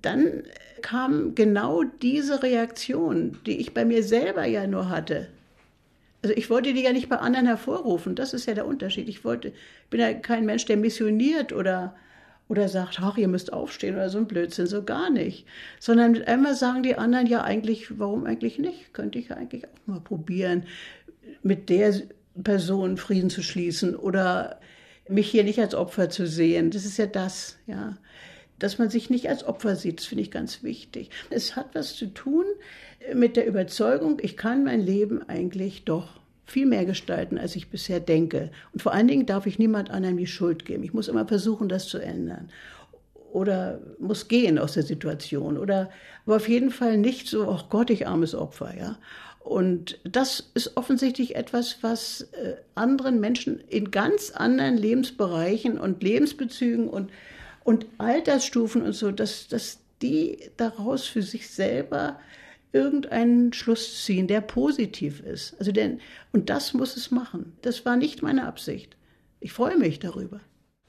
[0.01, 0.43] dann
[0.81, 5.27] kam genau diese Reaktion, die ich bei mir selber ja nur hatte.
[6.21, 8.15] Also ich wollte die ja nicht bei anderen hervorrufen.
[8.15, 9.07] Das ist ja der Unterschied.
[9.09, 9.53] Ich wollte,
[9.89, 11.95] bin ja kein Mensch, der missioniert oder
[12.47, 15.47] oder sagt, ach, ihr müsst aufstehen oder so ein Blödsinn, so gar nicht.
[15.79, 18.93] Sondern einmal sagen die anderen ja eigentlich, warum eigentlich nicht?
[18.93, 20.63] Könnte ich ja eigentlich auch mal probieren,
[21.41, 21.93] mit der
[22.43, 24.59] Person Frieden zu schließen oder
[25.09, 26.71] mich hier nicht als Opfer zu sehen.
[26.71, 27.97] Das ist ja das, ja
[28.59, 31.09] dass man sich nicht als Opfer sieht, das finde ich ganz wichtig.
[31.29, 32.45] Es hat was zu tun
[33.13, 37.99] mit der Überzeugung, ich kann mein Leben eigentlich doch viel mehr gestalten, als ich bisher
[37.99, 38.51] denke.
[38.71, 40.83] Und vor allen Dingen darf ich niemand anderem die Schuld geben.
[40.83, 42.49] Ich muss immer versuchen, das zu ändern.
[43.33, 45.57] Oder muss gehen aus der Situation.
[45.57, 45.89] Oder,
[46.25, 48.97] aber auf jeden Fall nicht so, ach Gott, ich armes Opfer, ja.
[49.39, 56.87] Und das ist offensichtlich etwas, was äh, anderen Menschen in ganz anderen Lebensbereichen und Lebensbezügen
[56.87, 57.11] und,
[57.65, 62.19] und Altersstufen und so, dass, dass die daraus für sich selber
[62.71, 65.55] irgendeinen Schluss ziehen, der positiv ist.
[65.59, 65.99] Also denn,
[66.31, 67.53] und das muss es machen.
[67.63, 68.95] Das war nicht meine Absicht.
[69.39, 70.41] Ich freue mich darüber.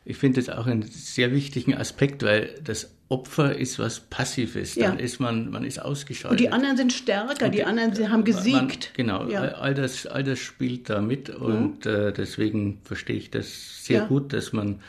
[0.05, 4.75] Ich finde das auch einen sehr wichtigen Aspekt, weil das Opfer ist was Passives.
[4.75, 5.05] Dann ja.
[5.05, 6.33] ist man, man ist ausgeschaltet.
[6.33, 8.93] Und die anderen sind stärker, die, die, anderen haben gesiegt.
[8.97, 9.43] Man, genau, ja.
[9.53, 11.91] all, das, all das spielt da mit und mhm.
[11.91, 14.07] äh, deswegen verstehe ich das sehr ja.
[14.07, 14.81] gut, dass man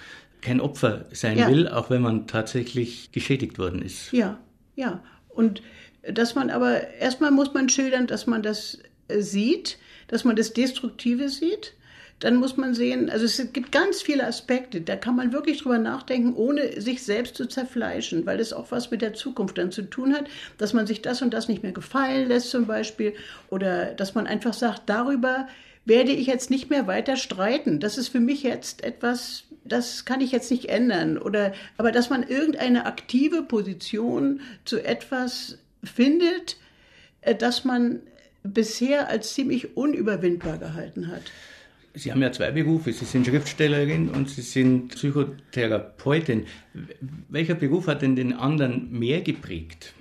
[0.41, 4.11] kein Opfer sein will, auch wenn man tatsächlich geschädigt worden ist.
[4.11, 4.37] Ja,
[4.75, 5.03] ja.
[5.29, 5.61] Und
[6.03, 10.53] dass man aber, erstmal muss man schildern, dass man das äh, sieht, dass man das
[10.53, 11.73] Destruktive sieht.
[12.19, 15.77] Dann muss man sehen, also es gibt ganz viele Aspekte, da kann man wirklich drüber
[15.77, 19.83] nachdenken, ohne sich selbst zu zerfleischen, weil es auch was mit der Zukunft dann zu
[19.83, 20.25] tun hat,
[20.57, 23.13] dass man sich das und das nicht mehr gefallen lässt zum Beispiel
[23.51, 25.47] oder dass man einfach sagt, darüber
[25.85, 27.79] werde ich jetzt nicht mehr weiter streiten.
[27.79, 31.17] Das ist für mich jetzt etwas, das kann ich jetzt nicht ändern.
[31.17, 36.57] Oder, aber dass man irgendeine aktive Position zu etwas findet,
[37.21, 38.01] äh, das man
[38.43, 41.23] bisher als ziemlich unüberwindbar gehalten hat.
[41.93, 42.93] Sie haben ja zwei Berufe.
[42.93, 46.45] Sie sind Schriftstellerin und Sie sind Psychotherapeutin.
[47.29, 49.93] Welcher Beruf hat denn den anderen mehr geprägt?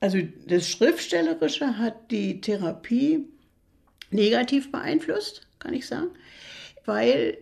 [0.00, 3.24] Also das Schriftstellerische hat die Therapie
[4.10, 6.08] negativ beeinflusst, kann ich sagen,
[6.84, 7.38] weil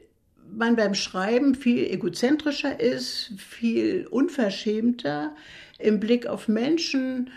[0.57, 5.35] man beim Schreiben viel egozentrischer ist, viel unverschämter
[5.79, 7.31] im Blick auf Menschen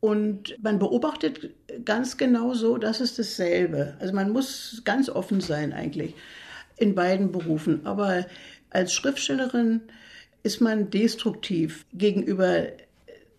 [0.00, 1.50] und man beobachtet
[1.84, 3.96] ganz genau so, das ist dasselbe.
[4.00, 6.14] Also man muss ganz offen sein eigentlich
[6.76, 7.86] in beiden Berufen.
[7.86, 8.26] Aber
[8.70, 9.80] als Schriftstellerin
[10.42, 12.66] ist man destruktiv gegenüber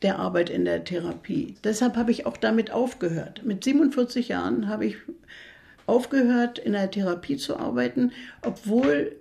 [0.01, 1.55] der Arbeit in der Therapie.
[1.63, 3.43] Deshalb habe ich auch damit aufgehört.
[3.43, 4.95] Mit 47 Jahren habe ich
[5.85, 9.17] aufgehört, in der Therapie zu arbeiten, obwohl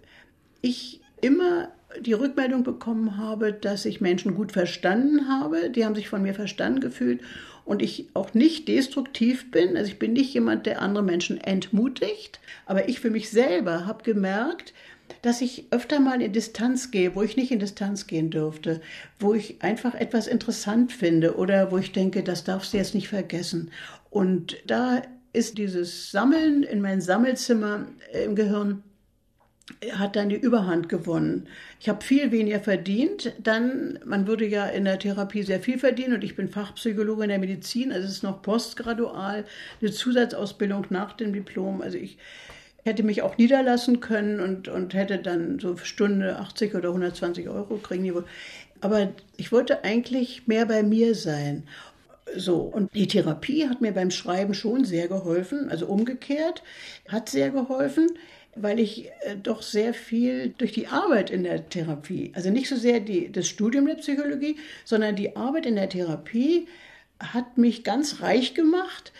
[0.62, 1.68] ich immer
[2.01, 5.68] die Rückmeldung bekommen habe, dass ich Menschen gut verstanden habe.
[5.70, 7.20] Die haben sich von mir verstanden gefühlt
[7.64, 9.77] und ich auch nicht destruktiv bin.
[9.77, 12.40] Also ich bin nicht jemand, der andere Menschen entmutigt.
[12.66, 14.72] Aber ich für mich selber habe gemerkt,
[15.20, 18.81] dass ich öfter mal in Distanz gehe, wo ich nicht in Distanz gehen dürfte,
[19.20, 23.09] wo ich einfach etwas interessant finde oder wo ich denke, das darfst du jetzt nicht
[23.09, 23.70] vergessen.
[24.11, 27.87] Und da ist dieses Sammeln in mein Sammelzimmer
[28.25, 28.83] im Gehirn
[29.92, 31.46] hat dann die Überhand gewonnen.
[31.81, 33.33] Ich habe viel weniger verdient.
[33.42, 37.29] Dann, man würde ja in der Therapie sehr viel verdienen und ich bin Fachpsychologe in
[37.29, 39.44] der Medizin, also es ist noch postgradual,
[39.81, 41.81] eine Zusatzausbildung nach dem Diplom.
[41.81, 42.18] Also ich
[42.85, 47.77] hätte mich auch niederlassen können und, und hätte dann so Stunde 80 oder 120 Euro
[47.77, 48.25] kriegen.
[48.81, 51.64] Aber ich wollte eigentlich mehr bei mir sein.
[52.35, 56.62] So, und die Therapie hat mir beim Schreiben schon sehr geholfen, also umgekehrt,
[57.09, 58.09] hat sehr geholfen
[58.55, 62.77] weil ich äh, doch sehr viel durch die Arbeit in der Therapie, also nicht so
[62.77, 66.69] sehr die, das Studium der Psychologie, sondern die Arbeit in der Therapie
[67.19, 69.12] hat mich ganz reich gemacht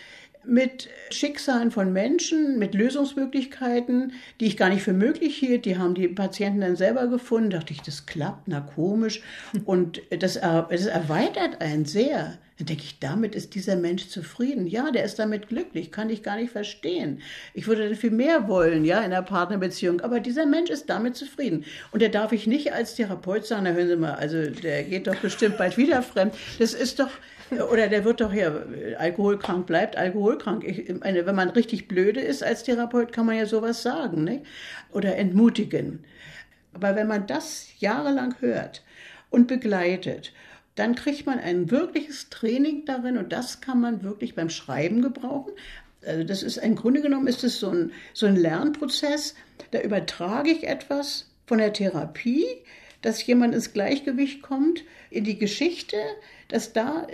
[0.45, 5.65] mit Schicksalen von Menschen, mit Lösungsmöglichkeiten, die ich gar nicht für möglich hielt.
[5.65, 7.49] Die haben die Patienten dann selber gefunden.
[7.49, 9.21] Da dachte ich, das klappt, na komisch.
[9.65, 12.37] Und das, das erweitert einen sehr.
[12.57, 14.67] Dann denke ich, damit ist dieser Mensch zufrieden.
[14.67, 17.19] Ja, der ist damit glücklich, kann ich gar nicht verstehen.
[17.53, 20.01] Ich würde dann viel mehr wollen, ja, in einer Partnerbeziehung.
[20.01, 21.65] Aber dieser Mensch ist damit zufrieden.
[21.91, 25.07] Und der darf ich nicht als Therapeut sagen, na hören Sie mal, also der geht
[25.07, 26.35] doch bestimmt bald wieder fremd.
[26.59, 27.09] Das ist doch,
[27.51, 30.63] oder der wird doch hier alkoholkrank, bleibt alkoholkrank.
[30.63, 34.45] Ich meine, wenn man richtig blöde ist als Therapeut, kann man ja sowas sagen, nicht?
[34.91, 36.03] Oder entmutigen.
[36.73, 38.83] Aber wenn man das jahrelang hört
[39.29, 40.33] und begleitet
[40.75, 45.53] dann kriegt man ein wirkliches Training darin und das kann man wirklich beim Schreiben gebrauchen.
[46.05, 49.35] Also das ist im Grunde genommen ist es so ein, so ein Lernprozess.
[49.71, 52.45] Da übertrage ich etwas von der Therapie,
[53.01, 55.97] dass jemand ins Gleichgewicht kommt, in die Geschichte,
[56.47, 57.07] dass da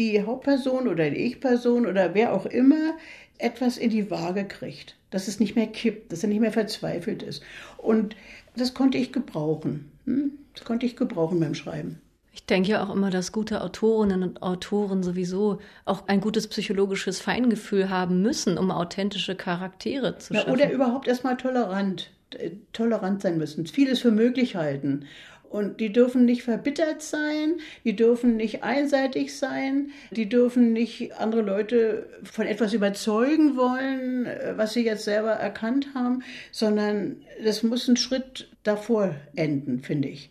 [0.00, 2.96] die Hauptperson oder die Ich-Person oder wer auch immer
[3.38, 7.22] etwas in die Waage kriegt, dass es nicht mehr kippt, dass er nicht mehr verzweifelt
[7.22, 7.42] ist.
[7.76, 8.16] Und
[8.56, 9.90] das konnte ich gebrauchen.
[10.06, 10.32] Hm?
[10.54, 12.00] Das konnte ich gebrauchen beim Schreiben.
[12.32, 17.20] Ich denke ja auch immer, dass gute Autorinnen und Autoren sowieso auch ein gutes psychologisches
[17.20, 20.52] Feingefühl haben müssen, um authentische Charaktere zu schaffen.
[20.52, 25.06] oder überhaupt erstmal tolerant, äh, tolerant sein müssen, vieles für möglich halten
[25.50, 31.42] Und die dürfen nicht verbittert sein, die dürfen nicht einseitig sein, die dürfen nicht andere
[31.42, 37.88] Leute von etwas überzeugen wollen, äh, was sie jetzt selber erkannt haben, sondern das muss
[37.88, 40.30] ein Schritt davor enden, finde ich.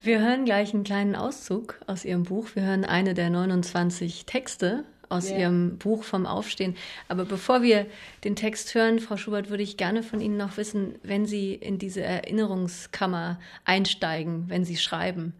[0.00, 2.50] Wir hören gleich einen kleinen Auszug aus Ihrem Buch.
[2.54, 5.40] Wir hören eine der 29 Texte aus yeah.
[5.40, 6.76] Ihrem Buch vom Aufstehen.
[7.08, 7.86] Aber bevor wir
[8.24, 11.78] den Text hören, Frau Schubert, würde ich gerne von Ihnen noch wissen, wenn Sie in
[11.78, 15.34] diese Erinnerungskammer einsteigen, wenn Sie schreiben.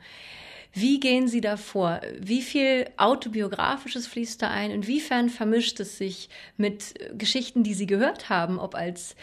[0.73, 2.01] Wie gehen Sie da vor?
[2.19, 4.71] Wie viel autobiografisches fließt da ein?
[4.71, 9.17] Inwiefern vermischt es sich mit Geschichten, die Sie gehört haben, ob als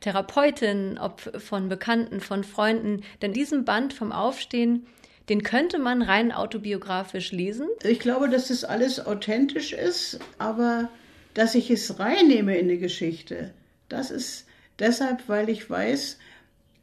[0.00, 3.02] Therapeutin, ob von Bekannten, von Freunden?
[3.20, 4.86] Denn diesen Band vom Aufstehen
[5.28, 7.68] den könnte man rein autobiografisch lesen?
[7.82, 10.88] Ich glaube, dass das alles authentisch ist, aber
[11.34, 13.52] dass ich es reinnehme in die Geschichte,
[13.88, 14.46] das ist
[14.78, 16.18] deshalb, weil ich weiß,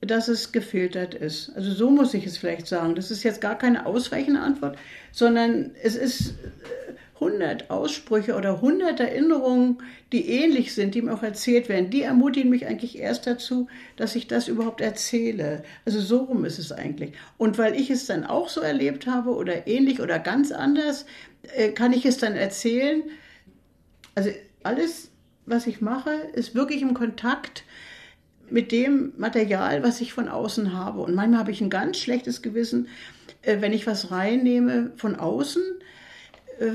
[0.01, 1.51] dass es gefiltert ist.
[1.55, 2.95] Also so muss ich es vielleicht sagen.
[2.95, 4.77] Das ist jetzt gar keine ausweichende Antwort,
[5.11, 6.35] sondern es ist
[7.19, 9.79] 100 Aussprüche oder 100 Erinnerungen,
[10.11, 14.15] die ähnlich sind, die mir auch erzählt werden, die ermutigen mich eigentlich erst dazu, dass
[14.15, 15.63] ich das überhaupt erzähle.
[15.85, 17.13] Also so rum ist es eigentlich.
[17.37, 21.05] Und weil ich es dann auch so erlebt habe oder ähnlich oder ganz anders,
[21.55, 23.03] äh, kann ich es dann erzählen.
[24.15, 24.29] Also
[24.63, 25.11] alles,
[25.45, 27.63] was ich mache, ist wirklich im Kontakt
[28.49, 31.01] mit dem Material, was ich von außen habe.
[31.01, 32.87] Und manchmal habe ich ein ganz schlechtes Gewissen,
[33.41, 35.61] äh, wenn ich was reinnehme von außen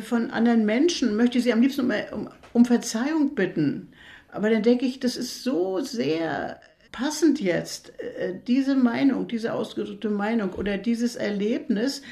[0.03, 3.93] von anderen Menschen, möchte sie am liebsten um, um, um Verzeihung bitten.
[4.29, 10.11] Aber dann denke ich, das ist so sehr passend jetzt, äh, diese Meinung, diese ausgedrückte
[10.11, 12.03] Meinung oder dieses Erlebnis.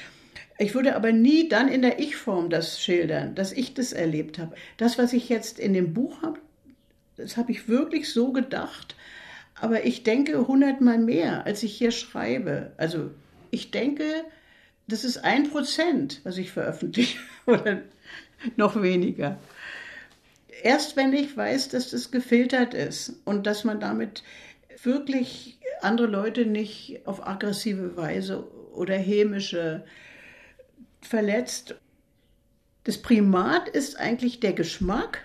[0.58, 4.54] Ich würde aber nie dann in der Ich-Form das schildern, dass ich das erlebt habe.
[4.76, 6.40] Das, was ich jetzt in dem Buch habe,
[7.16, 8.96] das habe ich wirklich so gedacht.
[9.54, 12.72] Aber ich denke hundertmal mehr, als ich hier schreibe.
[12.76, 13.10] Also
[13.50, 14.04] ich denke,
[14.88, 17.82] das ist ein Prozent, was ich veröffentliche oder
[18.56, 19.38] noch weniger.
[20.62, 24.22] Erst wenn ich weiß, dass das gefiltert ist und dass man damit
[24.82, 29.84] wirklich andere Leute nicht auf aggressive Weise oder hämische
[31.00, 31.74] verletzt.
[32.84, 35.24] Das Primat ist eigentlich der Geschmack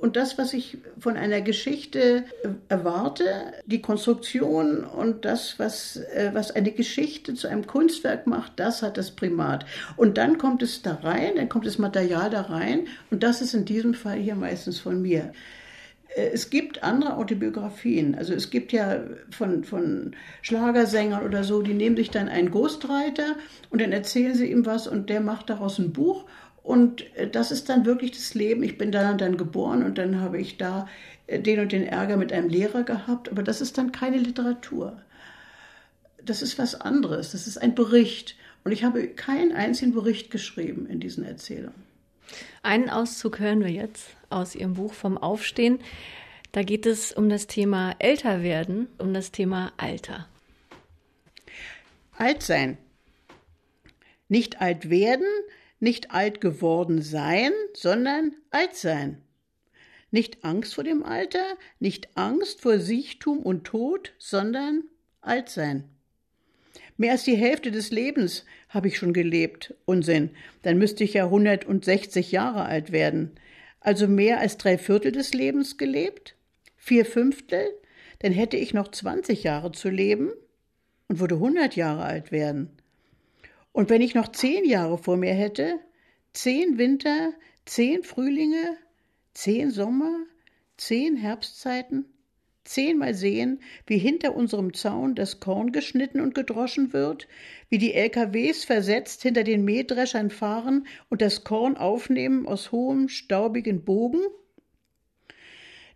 [0.00, 3.24] und das, was ich von einer Geschichte äh, erwarte,
[3.66, 8.96] die Konstruktion und das, was, äh, was eine Geschichte zu einem Kunstwerk macht, das hat
[8.98, 9.66] das Primat.
[9.96, 13.54] Und dann kommt es da rein, dann kommt das Material da rein und das ist
[13.54, 15.32] in diesem Fall hier meistens von mir.
[16.14, 18.14] Äh, es gibt andere Autobiografien.
[18.14, 23.36] Also es gibt ja von, von Schlagersängern oder so, die nehmen sich dann einen Ghostwriter
[23.70, 26.24] und dann erzählen sie ihm was und der macht daraus ein Buch
[26.64, 28.64] und äh, das ist dann wirklich das Leben.
[28.64, 30.88] Ich bin dann dann geboren und dann habe ich da
[31.28, 33.28] äh, den und den Ärger mit einem Lehrer gehabt.
[33.28, 35.00] Aber das ist dann keine Literatur.
[36.24, 37.32] Das ist was anderes.
[37.32, 38.36] Das ist ein Bericht.
[38.64, 41.84] Und ich habe keinen einzigen Bericht geschrieben in diesen Erzählungen.
[42.62, 45.80] Einen Auszug hören wir jetzt aus Ihrem Buch vom Aufstehen.
[46.52, 50.26] Da geht es um das Thema Älterwerden, um das Thema Alter.
[52.16, 52.78] Alt sein.
[54.30, 55.26] Nicht alt werden,
[55.84, 59.22] nicht alt geworden sein, sondern alt sein.
[60.10, 61.44] Nicht Angst vor dem Alter,
[61.78, 64.84] nicht Angst vor Siechtum und Tod, sondern
[65.20, 65.84] alt sein.
[66.96, 69.74] Mehr als die Hälfte des Lebens habe ich schon gelebt.
[69.84, 70.30] Unsinn.
[70.62, 73.32] Dann müsste ich ja 160 Jahre alt werden.
[73.80, 76.36] Also mehr als drei Viertel des Lebens gelebt?
[76.76, 77.66] Vier Fünftel?
[78.20, 80.30] Dann hätte ich noch 20 Jahre zu leben
[81.08, 82.70] und würde 100 Jahre alt werden.
[83.74, 85.80] Und wenn ich noch zehn Jahre vor mir hätte,
[86.32, 87.32] zehn Winter,
[87.66, 88.76] zehn Frühlinge,
[89.34, 90.14] zehn Sommer,
[90.76, 92.04] zehn Herbstzeiten,
[92.62, 97.26] zehnmal sehen, wie hinter unserem Zaun das Korn geschnitten und gedroschen wird,
[97.68, 103.84] wie die LKWs versetzt hinter den Mähdreschern fahren und das Korn aufnehmen aus hohem, staubigen
[103.84, 104.22] Bogen?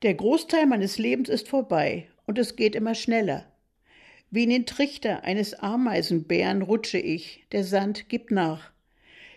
[0.03, 3.47] Der Großteil meines Lebens ist vorbei und es geht immer schneller.
[4.31, 8.71] Wie in den Trichter eines Ameisenbären rutsche ich, der Sand gibt nach.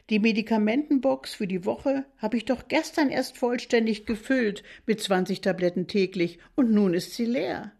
[0.09, 5.87] Die Medikamentenbox für die Woche habe ich doch gestern erst vollständig gefüllt mit 20 Tabletten
[5.87, 7.71] täglich und nun ist sie leer.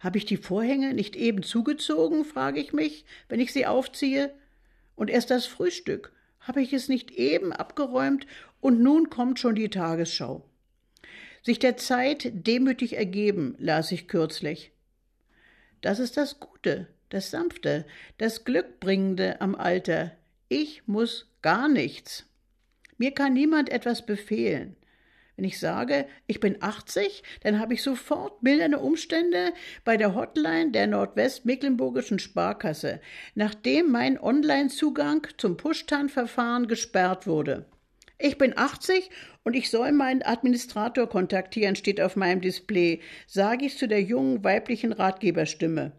[0.00, 4.34] Habe ich die Vorhänge nicht eben zugezogen, frage ich mich, wenn ich sie aufziehe?
[4.94, 8.26] Und erst das Frühstück, habe ich es nicht eben abgeräumt
[8.60, 10.42] und nun kommt schon die Tagesschau.
[11.42, 14.72] Sich der Zeit demütig ergeben, las ich kürzlich.
[15.80, 17.84] Das ist das Gute, das Sanfte,
[18.18, 20.12] das Glückbringende am Alter.
[20.48, 22.24] Ich muss gar nichts.
[22.98, 24.76] Mir kann niemand etwas befehlen.
[25.36, 29.52] Wenn ich sage, ich bin 80, dann habe ich sofort mildernde Umstände
[29.84, 33.00] bei der Hotline der Nordwestmecklenburgischen Sparkasse,
[33.34, 37.66] nachdem mein Online-Zugang zum Pushtan-Verfahren gesperrt wurde.
[38.18, 39.10] Ich bin 80
[39.44, 44.42] und ich soll meinen Administrator kontaktieren, steht auf meinem Display, sage ich zu der jungen
[44.42, 45.92] weiblichen Ratgeberstimme.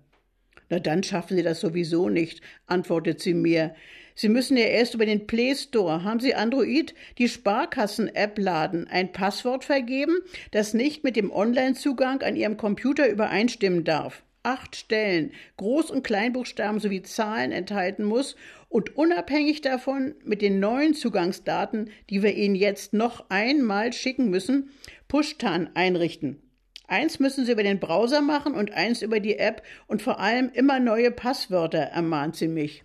[0.70, 3.76] Na dann schaffen Sie das sowieso nicht, antwortet sie mir.
[4.16, 9.12] Sie müssen ja erst über den Play Store, haben Sie Android, die Sparkassen-App laden, ein
[9.12, 10.18] Passwort vergeben,
[10.50, 14.24] das nicht mit dem Online-Zugang an Ihrem Computer übereinstimmen darf.
[14.42, 18.36] Acht Stellen, Groß- und Kleinbuchstaben sowie Zahlen enthalten muss
[18.70, 24.72] und unabhängig davon mit den neuen Zugangsdaten, die wir Ihnen jetzt noch einmal schicken müssen,
[25.08, 26.42] Pushtan einrichten.
[26.88, 30.50] Eins müssen Sie über den Browser machen und eins über die App und vor allem
[30.54, 32.84] immer neue Passwörter, ermahnt sie mich.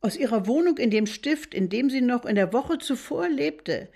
[0.00, 3.88] Aus ihrer Wohnung in dem Stift, in dem sie noch in der Woche zuvor lebte,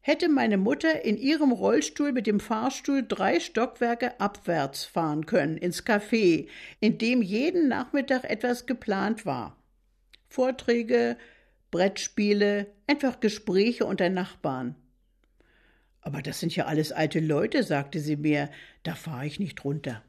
[0.00, 5.84] hätte meine Mutter in ihrem Rollstuhl mit dem Fahrstuhl drei Stockwerke abwärts fahren können, ins
[5.84, 6.48] Café,
[6.80, 9.57] in dem jeden Nachmittag etwas geplant war.
[10.28, 11.16] Vorträge,
[11.70, 14.74] Brettspiele, einfach Gespräche unter Nachbarn.
[16.00, 18.50] Aber das sind ja alles alte Leute, sagte sie mir,
[18.82, 20.02] da fahre ich nicht runter.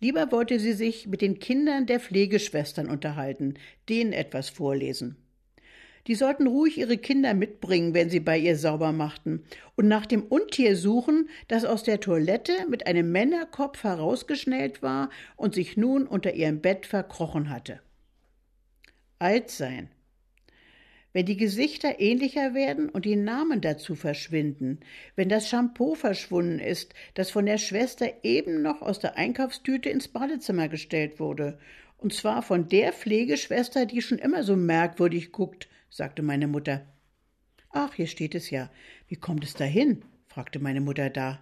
[0.00, 3.54] Lieber wollte sie sich mit den Kindern der Pflegeschwestern unterhalten,
[3.88, 5.16] denen etwas vorlesen.
[6.06, 10.22] Die sollten ruhig ihre Kinder mitbringen, wenn sie bei ihr sauber machten, und nach dem
[10.22, 16.34] Untier suchen, das aus der Toilette mit einem Männerkopf herausgeschnellt war und sich nun unter
[16.34, 17.80] ihrem Bett verkrochen hatte.
[19.18, 19.88] Alt sein,
[21.14, 24.80] wenn die Gesichter ähnlicher werden und die Namen dazu verschwinden,
[25.14, 30.08] wenn das Shampoo verschwunden ist, das von der Schwester eben noch aus der Einkaufstüte ins
[30.08, 31.58] Badezimmer gestellt wurde,
[31.98, 36.84] und zwar von der Pflegeschwester, die schon immer so merkwürdig guckt, sagte meine Mutter.
[37.70, 38.70] Ach, hier steht es ja.
[39.06, 40.04] Wie kommt es dahin?
[40.26, 41.40] fragte meine Mutter da.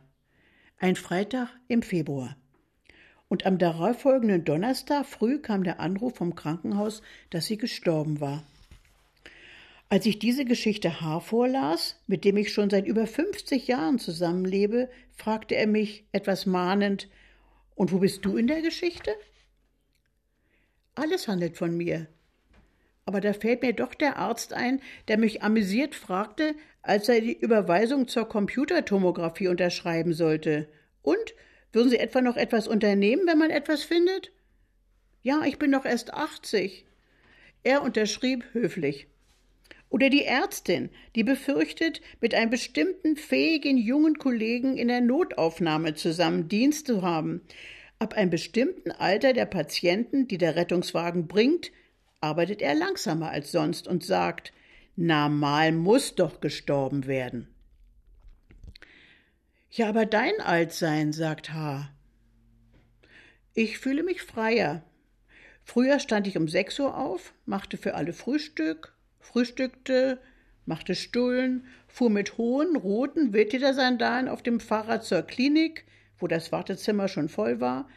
[0.77, 2.37] Ein Freitag im Februar.
[3.33, 8.45] Und am darauffolgenden Donnerstag früh kam der Anruf vom Krankenhaus, dass sie gestorben war.
[9.89, 11.21] Als ich diese Geschichte H.
[11.21, 17.09] vorlas, mit dem ich schon seit über 50 Jahren zusammenlebe, fragte er mich etwas mahnend,
[17.75, 19.15] und wo bist du in der Geschichte?
[20.95, 22.09] Alles handelt von mir.
[23.07, 27.41] Aber da fällt mir doch der Arzt ein, der mich amüsiert fragte, als er die
[27.41, 30.69] Überweisung zur Computertomographie unterschreiben sollte.
[31.01, 31.33] Und?
[31.73, 34.31] Würden Sie etwa noch etwas unternehmen, wenn man etwas findet?
[35.23, 36.85] Ja, ich bin doch erst 80.
[37.65, 39.07] Er unterschrieb höflich.
[39.89, 46.49] Oder die Ärztin, die befürchtet, mit einem bestimmten fähigen jungen Kollegen in der Notaufnahme zusammen
[46.49, 47.43] Dienst zu haben.
[47.99, 51.73] Ab einem bestimmten Alter der Patienten, die der Rettungswagen bringt,
[52.21, 54.53] arbeitet er langsamer als sonst und sagt,
[54.97, 57.52] na mal muss doch gestorben werden.
[59.75, 61.89] Ja, aber dein Altsein, sagt H.
[63.55, 64.85] Ich fühle mich freier.
[65.65, 70.21] Früher stand ich um sechs Uhr auf, machte für alle Frühstück, frühstückte,
[70.67, 75.87] machte Stullen, fuhr mit hohen, roten Wildledersandalen auf dem Fahrrad zur Klinik,
[76.19, 77.89] wo das Wartezimmer schon voll war,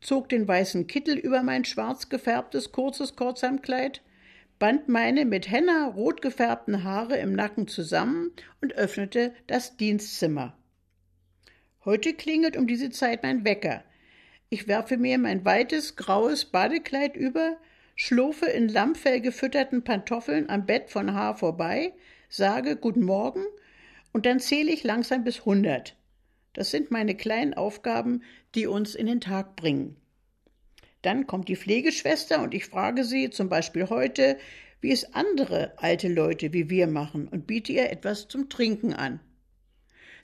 [0.00, 4.02] zog den weißen Kittel über mein schwarz gefärbtes, kurzes Kurzhemdkleid,
[4.60, 8.30] band meine mit Henna rot gefärbten Haare im Nacken zusammen
[8.60, 10.56] und öffnete das Dienstzimmer.
[11.84, 13.84] Heute klingelt um diese Zeit mein Wecker.
[14.48, 17.58] Ich werfe mir mein weites, graues Badekleid über,
[17.94, 21.34] schlurfe in Lammfell gefütterten Pantoffeln am Bett von H.
[21.34, 21.92] vorbei,
[22.30, 23.44] sage Guten Morgen
[24.12, 25.94] und dann zähle ich langsam bis hundert.
[26.54, 28.22] Das sind meine kleinen Aufgaben,
[28.54, 29.96] die uns in den Tag bringen.
[31.02, 34.38] Dann kommt die Pflegeschwester und ich frage sie, zum Beispiel heute,
[34.80, 39.20] wie es andere alte Leute wie wir machen und biete ihr etwas zum Trinken an.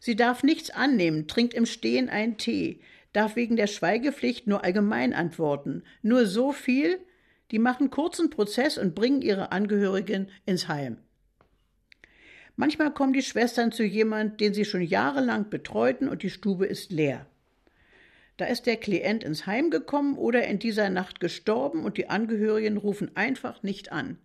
[0.01, 2.81] Sie darf nichts annehmen, trinkt im Stehen einen Tee,
[3.13, 6.99] darf wegen der Schweigepflicht nur allgemein antworten, nur so viel,
[7.51, 10.97] die machen kurzen Prozess und bringen ihre Angehörigen ins Heim.
[12.57, 16.91] Manchmal kommen die Schwestern zu jemand, den sie schon jahrelang betreuten und die Stube ist
[16.91, 17.27] leer.
[18.37, 22.79] Da ist der Klient ins Heim gekommen oder in dieser Nacht gestorben und die Angehörigen
[22.79, 24.19] rufen einfach nicht an.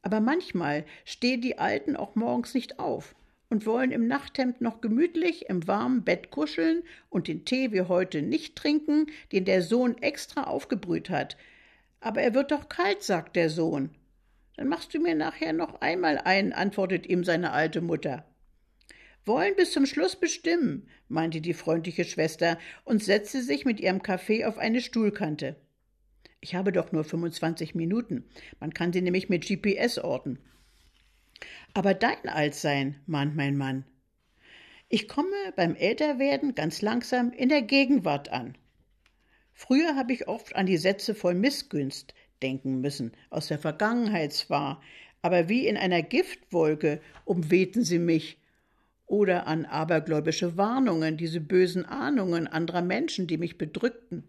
[0.00, 3.14] Aber manchmal stehen die Alten auch morgens nicht auf
[3.54, 8.20] und wollen im Nachthemd noch gemütlich im warmen Bett kuscheln und den Tee wie heute
[8.20, 11.36] nicht trinken, den der Sohn extra aufgebrüht hat,
[12.00, 13.90] aber er wird doch kalt, sagt der Sohn.
[14.56, 18.24] Dann machst du mir nachher noch einmal ein, antwortet ihm seine alte Mutter.
[19.24, 24.46] Wollen bis zum Schluss bestimmen, meinte die freundliche Schwester und setzte sich mit ihrem Kaffee
[24.46, 25.54] auf eine Stuhlkante.
[26.40, 28.24] Ich habe doch nur 25 Minuten.
[28.58, 30.40] Man kann sie nämlich mit GPS orten.
[31.74, 33.84] Aber dein Altsein, mahnt mein Mann.
[34.88, 38.56] Ich komme beim Älterwerden ganz langsam in der Gegenwart an.
[39.52, 44.80] Früher habe ich oft an die Sätze voll Missgunst denken müssen, aus der Vergangenheit zwar,
[45.20, 48.38] aber wie in einer Giftwolke umwehten sie mich,
[49.06, 54.24] oder an abergläubische Warnungen, diese bösen Ahnungen anderer Menschen, die mich bedrückten,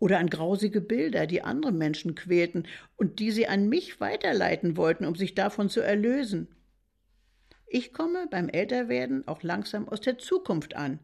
[0.00, 5.04] oder an grausige Bilder, die andere Menschen quälten und die sie an mich weiterleiten wollten,
[5.04, 6.48] um sich davon zu erlösen.
[7.68, 10.98] Ich komme beim Älterwerden auch langsam aus der Zukunft an,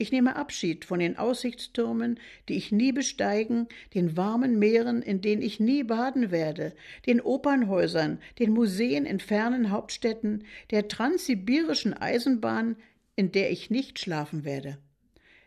[0.00, 5.42] ich nehme Abschied von den Aussichtstürmen, die ich nie besteigen, den warmen Meeren, in denen
[5.42, 6.72] ich nie baden werde,
[7.06, 12.76] den Opernhäusern, den Museen in fernen Hauptstädten, der transsibirischen Eisenbahn,
[13.16, 14.78] in der ich nicht schlafen werde.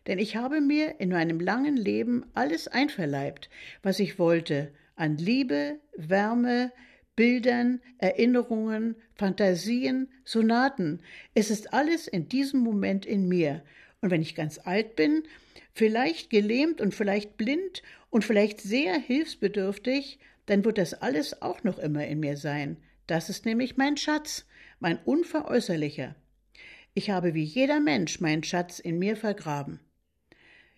[0.07, 3.49] Denn ich habe mir in meinem langen Leben alles einverleibt,
[3.83, 6.71] was ich wollte, an Liebe, Wärme,
[7.15, 11.01] Bildern, Erinnerungen, Fantasien, Sonaten.
[11.33, 13.63] Es ist alles in diesem Moment in mir,
[14.01, 15.23] und wenn ich ganz alt bin,
[15.73, 21.77] vielleicht gelähmt und vielleicht blind und vielleicht sehr hilfsbedürftig, dann wird das alles auch noch
[21.77, 22.77] immer in mir sein.
[23.05, 24.47] Das ist nämlich mein Schatz,
[24.79, 26.15] mein unveräußerlicher.
[26.93, 29.79] Ich habe wie jeder Mensch meinen Schatz in mir vergraben.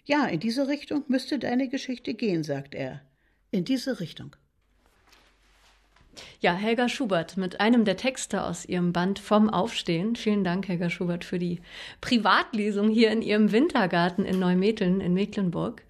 [0.05, 3.01] Ja, in diese Richtung müsste deine Geschichte gehen, sagt er.
[3.51, 4.35] In diese Richtung.
[6.41, 10.15] Ja, Helga Schubert mit einem der Texte aus ihrem Band Vom Aufstehen.
[10.15, 11.61] Vielen Dank, Helga Schubert, für die
[12.01, 15.83] Privatlesung hier in ihrem Wintergarten in Neumetteln in Mecklenburg.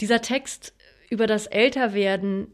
[0.00, 0.74] Dieser Text
[1.08, 2.48] über das Älterwerden,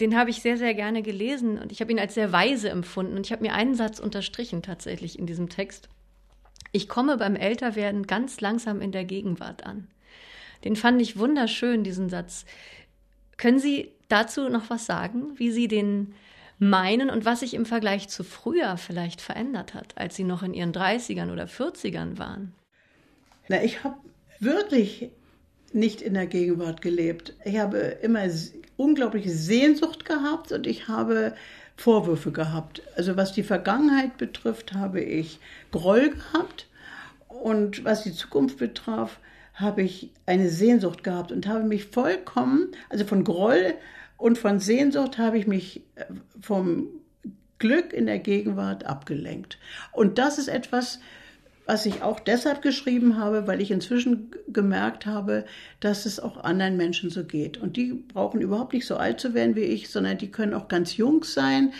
[0.00, 3.16] den habe ich sehr, sehr gerne gelesen und ich habe ihn als sehr weise empfunden.
[3.16, 5.88] Und ich habe mir einen Satz unterstrichen tatsächlich in diesem Text.
[6.72, 9.88] Ich komme beim Älterwerden ganz langsam in der Gegenwart an.
[10.64, 12.44] Den fand ich wunderschön, diesen Satz.
[13.36, 16.14] Können Sie dazu noch was sagen, wie Sie den
[16.58, 20.54] meinen und was sich im Vergleich zu früher vielleicht verändert hat, als Sie noch in
[20.54, 22.54] Ihren 30ern oder 40ern waren?
[23.48, 23.96] Na, ich habe
[24.40, 25.10] wirklich
[25.72, 27.34] nicht in der Gegenwart gelebt.
[27.44, 28.24] Ich habe immer
[28.76, 31.34] unglaubliche Sehnsucht gehabt und ich habe
[31.76, 32.82] Vorwürfe gehabt.
[32.96, 35.38] Also was die Vergangenheit betrifft, habe ich
[35.70, 36.66] Groll gehabt
[37.28, 39.20] und was die Zukunft betraf,
[39.56, 43.74] habe ich eine Sehnsucht gehabt und habe mich vollkommen, also von Groll
[44.18, 46.04] und von Sehnsucht habe ich mich äh,
[46.40, 46.88] vom
[47.58, 49.58] Glück in der Gegenwart abgelenkt.
[49.92, 51.00] Und das ist etwas,
[51.64, 55.46] was ich auch deshalb geschrieben habe, weil ich inzwischen gemerkt habe,
[55.80, 57.56] dass es auch anderen Menschen so geht.
[57.58, 60.68] Und die brauchen überhaupt nicht so alt zu werden wie ich, sondern die können auch
[60.68, 61.72] ganz jung sein,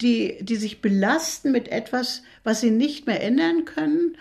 [0.00, 4.16] die, die sich belasten mit etwas, was sie nicht mehr ändern können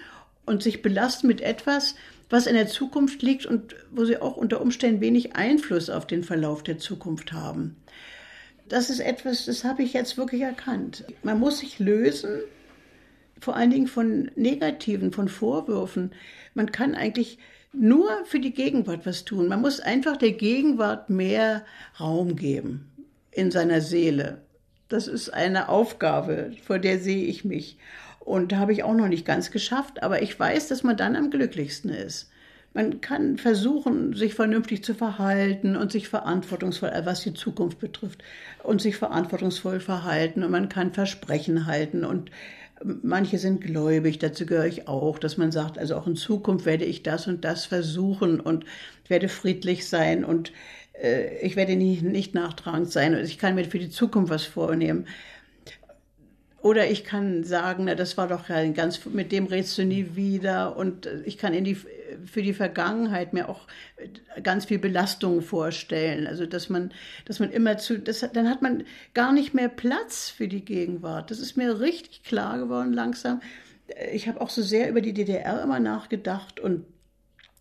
[0.45, 1.95] und sich belasten mit etwas,
[2.33, 6.23] was in der Zukunft liegt und wo sie auch unter Umständen wenig Einfluss auf den
[6.23, 7.75] Verlauf der Zukunft haben.
[8.67, 11.05] Das ist etwas, das habe ich jetzt wirklich erkannt.
[11.21, 12.39] Man muss sich lösen,
[13.39, 16.11] vor allen Dingen von Negativen, von Vorwürfen.
[16.55, 17.37] Man kann eigentlich
[17.71, 19.47] nur für die Gegenwart was tun.
[19.47, 21.63] Man muss einfach der Gegenwart mehr
[21.99, 22.89] Raum geben
[23.29, 24.41] in seiner Seele.
[24.89, 27.77] Das ist eine Aufgabe, vor der sehe ich mich.
[28.23, 31.17] Und da habe ich auch noch nicht ganz geschafft, aber ich weiß, dass man dann
[31.17, 32.29] am glücklichsten ist.
[32.73, 38.23] Man kann versuchen, sich vernünftig zu verhalten und sich verantwortungsvoll, äh, was die Zukunft betrifft,
[38.63, 40.43] und sich verantwortungsvoll verhalten.
[40.43, 42.05] Und man kann Versprechen halten.
[42.05, 42.31] Und
[42.81, 46.85] manche sind gläubig, dazu gehöre ich auch, dass man sagt, also auch in Zukunft werde
[46.85, 48.65] ich das und das versuchen und
[49.09, 50.23] werde friedlich sein.
[50.23, 50.53] Und
[50.93, 53.15] äh, ich werde nicht, nicht nachtragend sein.
[53.15, 55.07] Und ich kann mir für die Zukunft was vornehmen.
[56.63, 60.15] Oder ich kann sagen, na, das war doch ja ganz, mit dem redest du nie
[60.15, 60.77] wieder.
[60.77, 63.67] Und ich kann in die, für die Vergangenheit mir auch
[64.41, 66.25] ganz viel Belastung vorstellen.
[66.25, 66.93] Also, dass man,
[67.25, 71.31] dass man immer zu, das, dann hat man gar nicht mehr Platz für die Gegenwart.
[71.31, 73.41] Das ist mir richtig klar geworden langsam.
[74.13, 76.85] Ich habe auch so sehr über die DDR immer nachgedacht und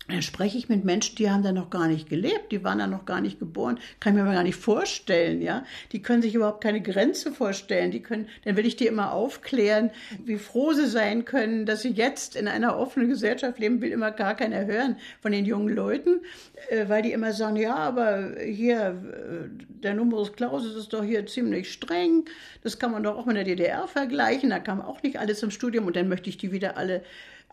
[0.09, 2.87] da spreche ich mit Menschen, die haben da noch gar nicht gelebt, die waren da
[2.87, 5.63] noch gar nicht geboren, kann ich mir aber gar nicht vorstellen, ja.
[5.93, 7.91] Die können sich überhaupt keine Grenze vorstellen.
[7.91, 9.91] Die können, dann will ich die immer aufklären,
[10.25, 14.11] wie froh sie sein können, dass sie jetzt in einer offenen Gesellschaft leben, will immer
[14.11, 16.21] gar keiner hören von den jungen Leuten,
[16.69, 19.49] äh, weil die immer sagen, ja, aber hier, äh,
[19.83, 22.25] der Numerus Clausus ist doch hier ziemlich streng.
[22.61, 24.49] Das kann man doch auch mit der DDR vergleichen.
[24.49, 27.03] Da kam auch nicht alles im Studium und dann möchte ich die wieder alle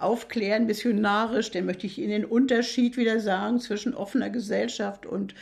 [0.02, 5.34] aufklären, missionarisch, dann möchte ich Ihnen den Unterschied wieder sagen zwischen offener Gesellschaft und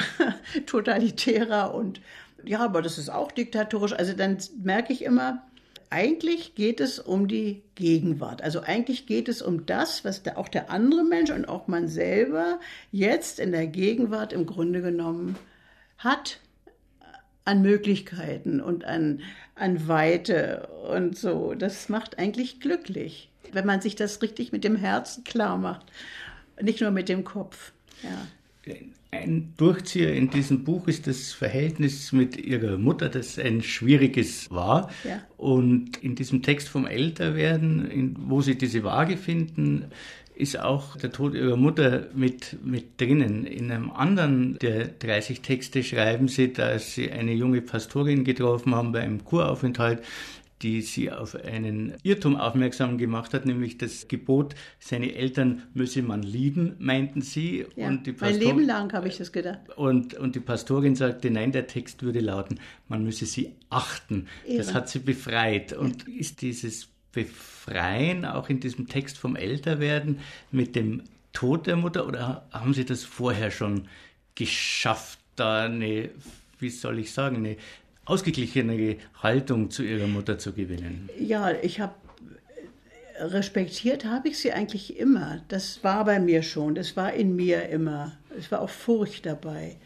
[0.66, 2.00] totalitärer und
[2.44, 3.92] ja, aber das ist auch diktatorisch.
[3.92, 5.42] Also dann merke ich immer,
[5.90, 8.42] eigentlich geht es um die Gegenwart.
[8.42, 11.88] Also eigentlich geht es um das, was der, auch der andere Mensch und auch man
[11.88, 12.60] selber
[12.92, 15.36] jetzt in der Gegenwart im Grunde genommen
[15.98, 16.40] hat
[17.44, 19.20] an Möglichkeiten und an,
[19.54, 21.54] an Weite und so.
[21.54, 25.86] Das macht eigentlich glücklich, wenn man sich das richtig mit dem Herzen klar macht,
[26.60, 27.72] nicht nur mit dem Kopf.
[28.02, 28.74] Ja.
[29.12, 34.90] Ein Durchzieher in diesem Buch ist das Verhältnis mit ihrer Mutter, das ein schwieriges war.
[35.04, 35.22] Ja.
[35.36, 39.86] Und in diesem Text vom Älterwerden, wo sie diese Waage finden,
[40.36, 43.46] ist auch der Tod ihrer Mutter mit, mit drinnen.
[43.46, 48.92] In einem anderen der 30 Texte schreiben sie, dass sie eine junge Pastorin getroffen haben
[48.92, 50.02] bei einem Kuraufenthalt,
[50.62, 56.22] die sie auf einen Irrtum aufmerksam gemacht hat, nämlich das Gebot, seine Eltern müsse man
[56.22, 57.66] lieben, meinten sie.
[57.76, 59.60] Ja, und die mein Leben lang habe ich das gedacht.
[59.76, 64.28] Und, und die Pastorin sagte, nein, der Text würde lauten, man müsse sie achten.
[64.46, 64.58] Ehre.
[64.58, 65.74] Das hat sie befreit.
[65.74, 71.02] Und ist dieses Befreien auch in diesem Text vom Älterwerden mit dem
[71.32, 73.88] Tod der Mutter oder haben Sie das vorher schon
[74.34, 76.10] geschafft, da eine,
[76.58, 77.56] wie soll ich sagen, eine
[78.06, 81.10] ausgeglichenere Haltung zu ihrer Mutter zu gewinnen?
[81.18, 81.94] Ja, ich habe
[83.18, 85.40] respektiert habe ich sie eigentlich immer.
[85.48, 88.12] Das war bei mir schon, das war in mir immer.
[88.38, 89.76] Es war auch Furcht dabei.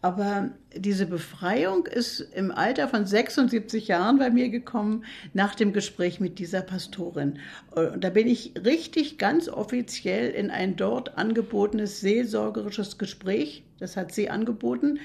[0.00, 5.04] Aber diese Befreiung ist im Alter von 76 Jahren bei mir gekommen
[5.34, 7.40] nach dem Gespräch mit dieser Pastorin.
[7.72, 14.12] Und da bin ich richtig ganz offiziell in ein dort angebotenes seelsorgerisches Gespräch, das hat
[14.12, 15.00] sie angeboten,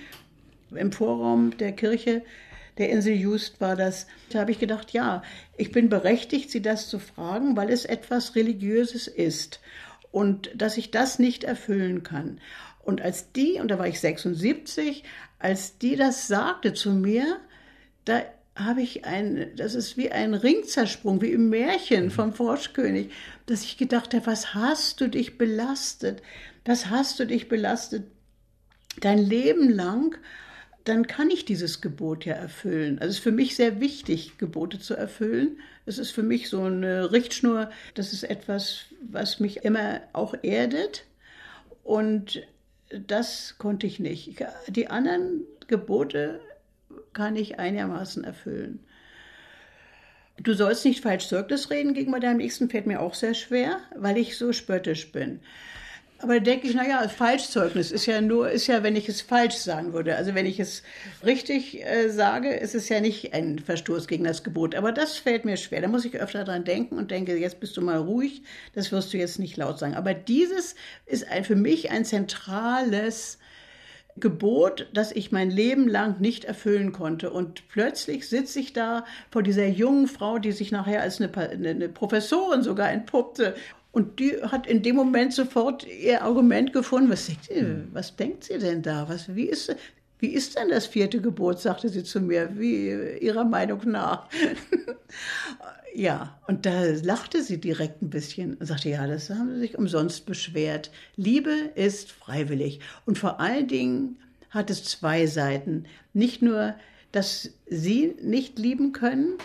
[0.75, 2.21] im Vorraum der Kirche
[2.77, 4.07] der Insel Just war das.
[4.31, 5.23] Da habe ich gedacht, ja,
[5.57, 9.59] ich bin berechtigt, sie das zu fragen, weil es etwas Religiöses ist
[10.11, 12.39] und dass ich das nicht erfüllen kann.
[12.83, 15.03] Und als die, und da war ich 76,
[15.39, 17.39] als die das sagte zu mir,
[18.05, 18.23] da
[18.55, 23.09] habe ich ein, das ist wie ein Ringzersprung, wie im Märchen vom Froschkönig,
[23.47, 26.21] dass ich gedacht habe, was hast du dich belastet?
[26.63, 28.03] Das hast du dich belastet
[28.99, 30.17] dein Leben lang
[30.83, 32.99] dann kann ich dieses Gebot ja erfüllen.
[32.99, 35.59] Also es ist für mich sehr wichtig, Gebote zu erfüllen.
[35.85, 37.69] Es ist für mich so eine Richtschnur.
[37.93, 41.05] Das ist etwas, was mich immer auch erdet.
[41.83, 42.45] Und
[42.89, 44.43] das konnte ich nicht.
[44.67, 46.41] Die anderen Gebote
[47.13, 48.79] kann ich einigermaßen erfüllen.
[50.37, 54.17] Du sollst nicht falsch Zeugnis reden gegenüber deinem Nächsten, fällt mir auch sehr schwer, weil
[54.17, 55.39] ich so spöttisch bin.
[56.23, 59.55] Aber da denke ich, naja, Falschzeugnis ist ja nur, ist ja, wenn ich es falsch
[59.55, 60.15] sagen würde.
[60.15, 60.81] Also wenn ich es
[61.25, 64.73] richtig äh, sage, ist es ja nicht ein Verstoß gegen das Gebot.
[64.73, 65.81] Aber das fällt mir schwer.
[65.81, 68.43] Da muss ich öfter dran denken und denke, jetzt bist du mal ruhig,
[68.73, 69.95] das wirst du jetzt nicht laut sagen.
[69.95, 73.37] Aber dieses ist ein, für mich ein zentrales
[74.15, 77.31] Gebot, das ich mein Leben lang nicht erfüllen konnte.
[77.31, 81.89] Und plötzlich sitze ich da vor dieser jungen Frau, die sich nachher als eine, eine
[81.89, 83.55] Professorin sogar entpuppte
[83.93, 87.11] und die hat in dem Moment sofort ihr Argument gefunden.
[87.11, 87.89] Was denkt sie, hm.
[87.93, 89.07] was denkt sie denn da?
[89.07, 89.73] Was, wie, ist,
[90.17, 92.89] wie ist denn das vierte Gebot, sagte sie zu mir, wie
[93.23, 94.27] ihrer Meinung nach.
[95.93, 99.77] ja, und da lachte sie direkt ein bisschen und sagte, ja, das haben sie sich
[99.77, 100.89] umsonst beschwert.
[101.15, 102.79] Liebe ist freiwillig.
[103.05, 104.17] Und vor allen Dingen
[104.49, 105.85] hat es zwei Seiten.
[106.13, 106.73] Nicht nur,
[107.11, 109.37] dass sie nicht lieben können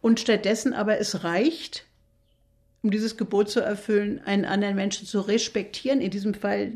[0.00, 1.86] und stattdessen aber es reicht,
[2.82, 6.72] um dieses Gebot zu erfüllen, einen anderen Menschen zu respektieren, in diesem Fall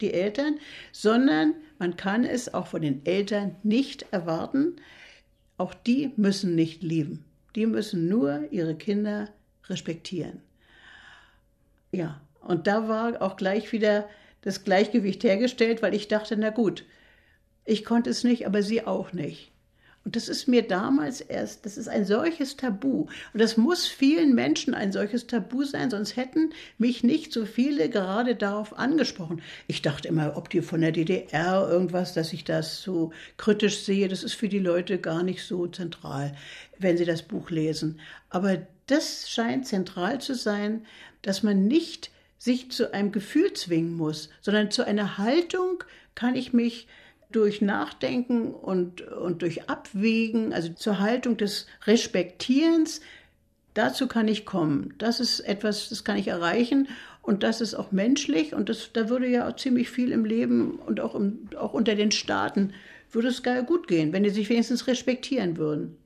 [0.00, 0.58] die Eltern,
[0.92, 4.76] sondern man kann es auch von den Eltern nicht erwarten.
[5.56, 7.24] Auch die müssen nicht lieben.
[7.56, 9.28] Die müssen nur ihre Kinder
[9.68, 10.40] respektieren.
[11.92, 14.08] Ja, und da war auch gleich wieder
[14.42, 16.84] das Gleichgewicht hergestellt, weil ich dachte, na gut,
[17.64, 19.53] ich konnte es nicht, aber sie auch nicht.
[20.04, 23.06] Und das ist mir damals erst, das ist ein solches Tabu.
[23.32, 27.88] Und das muss vielen Menschen ein solches Tabu sein, sonst hätten mich nicht so viele
[27.88, 29.40] gerade darauf angesprochen.
[29.66, 34.08] Ich dachte immer, ob die von der DDR irgendwas, dass ich das so kritisch sehe,
[34.08, 36.36] das ist für die Leute gar nicht so zentral,
[36.78, 37.98] wenn sie das Buch lesen.
[38.28, 40.84] Aber das scheint zentral zu sein,
[41.22, 45.82] dass man nicht sich zu einem Gefühl zwingen muss, sondern zu einer Haltung
[46.14, 46.86] kann ich mich
[47.30, 53.00] durch Nachdenken und, und durch Abwägen, also zur Haltung des Respektierens,
[53.74, 54.94] dazu kann ich kommen.
[54.98, 56.88] Das ist etwas, das kann ich erreichen
[57.22, 60.78] und das ist auch menschlich und das, da würde ja auch ziemlich viel im Leben
[60.78, 62.72] und auch, im, auch unter den Staaten
[63.10, 65.96] würde es gar gut gehen, wenn die sich wenigstens respektieren würden.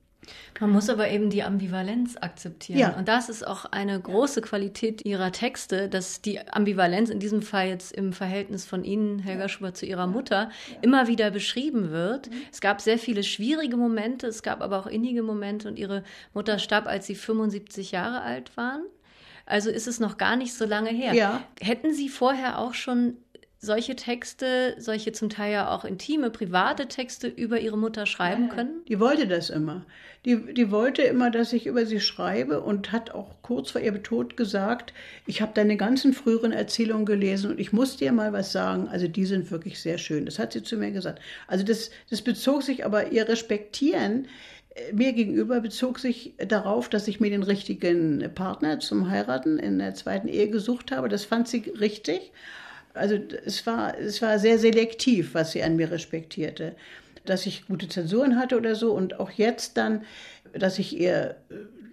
[0.60, 2.78] Man muss aber eben die Ambivalenz akzeptieren.
[2.78, 2.96] Ja.
[2.96, 7.68] Und das ist auch eine große Qualität ihrer Texte, dass die Ambivalenz in diesem Fall
[7.68, 10.50] jetzt im Verhältnis von Ihnen, Helga Schubert, zu Ihrer Mutter
[10.82, 12.30] immer wieder beschrieben wird.
[12.30, 12.34] Mhm.
[12.52, 16.02] Es gab sehr viele schwierige Momente, es gab aber auch innige Momente und Ihre
[16.34, 18.82] Mutter starb, als Sie 75 Jahre alt waren.
[19.46, 21.14] Also ist es noch gar nicht so lange her.
[21.14, 21.42] Ja.
[21.60, 23.16] Hätten Sie vorher auch schon
[23.60, 28.82] solche Texte, solche zum Teil ja auch intime, private Texte über ihre Mutter schreiben können?
[28.86, 29.84] Die wollte das immer.
[30.24, 34.02] Die, die wollte immer, dass ich über sie schreibe und hat auch kurz vor ihrem
[34.02, 34.92] Tod gesagt,
[35.26, 38.88] ich habe deine ganzen früheren Erzählungen gelesen und ich muss dir mal was sagen.
[38.88, 40.24] Also die sind wirklich sehr schön.
[40.24, 41.20] Das hat sie zu mir gesagt.
[41.48, 44.28] Also das, das bezog sich aber ihr Respektieren
[44.74, 49.78] äh, mir gegenüber bezog sich darauf, dass ich mir den richtigen Partner zum Heiraten in
[49.78, 51.08] der zweiten Ehe gesucht habe.
[51.08, 52.32] Das fand sie richtig.
[52.98, 56.74] Also es war, es war sehr selektiv, was sie an mir respektierte.
[57.24, 60.02] Dass ich gute Zensuren hatte oder so und auch jetzt dann,
[60.52, 61.36] dass ich ihr,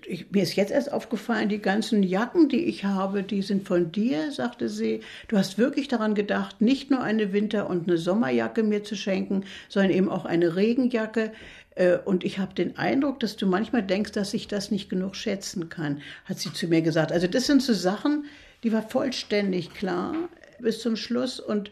[0.06, 3.92] ich, mir ist jetzt erst aufgefallen, die ganzen Jacken, die ich habe, die sind von
[3.92, 5.02] dir, sagte sie.
[5.28, 9.44] Du hast wirklich daran gedacht, nicht nur eine Winter- und eine Sommerjacke mir zu schenken,
[9.68, 11.32] sondern eben auch eine Regenjacke.
[11.76, 15.16] Äh, und ich habe den Eindruck, dass du manchmal denkst, dass ich das nicht genug
[15.16, 17.12] schätzen kann, hat sie zu mir gesagt.
[17.12, 18.26] Also das sind so Sachen,
[18.64, 20.16] die war vollständig klar
[20.60, 21.72] bis zum Schluss und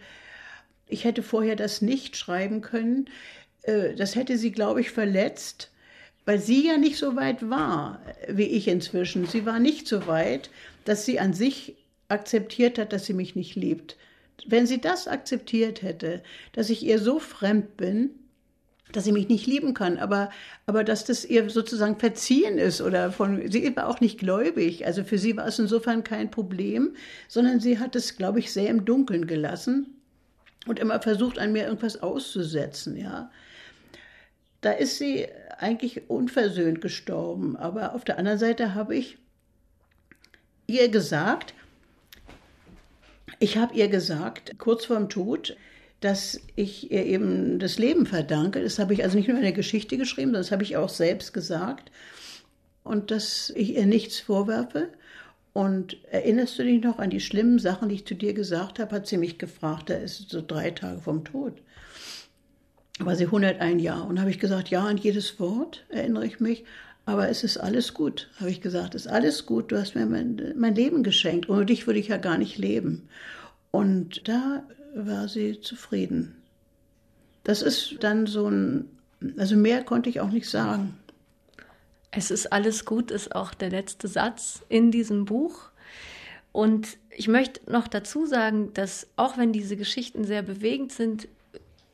[0.87, 3.09] ich hätte vorher das nicht schreiben können.
[3.63, 5.71] Äh, das hätte sie, glaube ich, verletzt,
[6.25, 9.25] weil sie ja nicht so weit war wie ich inzwischen.
[9.25, 10.49] Sie war nicht so weit,
[10.85, 11.75] dass sie an sich
[12.07, 13.97] akzeptiert hat, dass sie mich nicht liebt.
[14.45, 16.21] Wenn sie das akzeptiert hätte,
[16.51, 18.11] dass ich ihr so fremd bin,
[18.95, 20.29] dass sie mich nicht lieben kann, aber,
[20.65, 25.03] aber dass das ihr sozusagen verziehen ist oder von, sie war auch nicht gläubig, also
[25.03, 26.95] für sie war es insofern kein Problem,
[27.27, 29.87] sondern sie hat es, glaube ich, sehr im Dunkeln gelassen
[30.67, 33.29] und immer versucht, an mir irgendwas auszusetzen, ja.
[34.61, 35.27] Da ist sie
[35.57, 39.17] eigentlich unversöhnt gestorben, aber auf der anderen Seite habe ich
[40.67, 41.53] ihr gesagt,
[43.39, 45.57] ich habe ihr gesagt, kurz vorm Tod,
[46.03, 48.61] dass ich ihr eben das Leben verdanke.
[48.61, 50.89] Das habe ich also nicht nur in der Geschichte geschrieben, sondern das habe ich auch
[50.89, 51.91] selbst gesagt.
[52.83, 54.89] Und dass ich ihr nichts vorwerfe.
[55.53, 58.93] Und erinnerst du dich noch an die schlimmen Sachen, die ich zu dir gesagt habe?
[58.93, 59.89] Hat sie mich gefragt.
[59.89, 61.53] Da ist so drei Tage vom Tod.
[62.99, 64.03] War sie 101 Jahre.
[64.03, 66.65] Und habe ich gesagt, ja, an jedes Wort erinnere ich mich.
[67.05, 68.95] Aber es ist alles gut, habe ich gesagt.
[68.95, 69.71] Es ist alles gut.
[69.71, 71.47] Du hast mir mein, mein Leben geschenkt.
[71.49, 73.07] Ohne dich würde ich ja gar nicht leben.
[73.71, 76.41] Und da war sie zufrieden.
[77.43, 78.89] Das ist dann so ein,
[79.37, 80.97] also mehr konnte ich auch nicht sagen.
[82.11, 85.69] Es ist alles gut, ist auch der letzte Satz in diesem Buch.
[86.51, 91.27] Und ich möchte noch dazu sagen, dass auch wenn diese Geschichten sehr bewegend sind,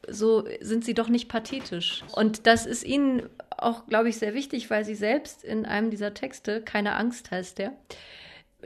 [0.07, 2.03] so sind sie doch nicht pathetisch.
[2.11, 6.13] Und das ist Ihnen auch, glaube ich, sehr wichtig, weil Sie selbst in einem dieser
[6.13, 7.73] Texte, keine Angst heißt der,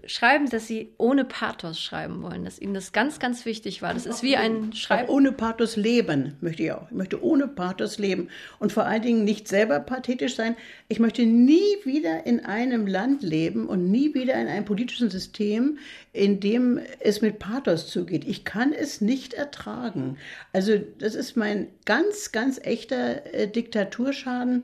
[0.06, 3.94] schreiben, dass sie ohne Pathos schreiben wollen, dass ihnen das ganz, ganz wichtig war.
[3.94, 5.10] Das ist wie ein Schreiben.
[5.10, 6.88] Ohne Pathos leben möchte ich auch.
[6.89, 8.30] Ich möchte ohne Pathos leben
[8.60, 10.56] und vor allen Dingen nicht selber pathetisch sein.
[10.88, 15.78] Ich möchte nie wieder in einem Land leben und nie wieder in einem politischen System,
[16.12, 18.26] in dem es mit Pathos zugeht.
[18.26, 20.18] Ich kann es nicht ertragen.
[20.54, 24.64] Also das ist mein ganz, ganz echter äh, Diktaturschaden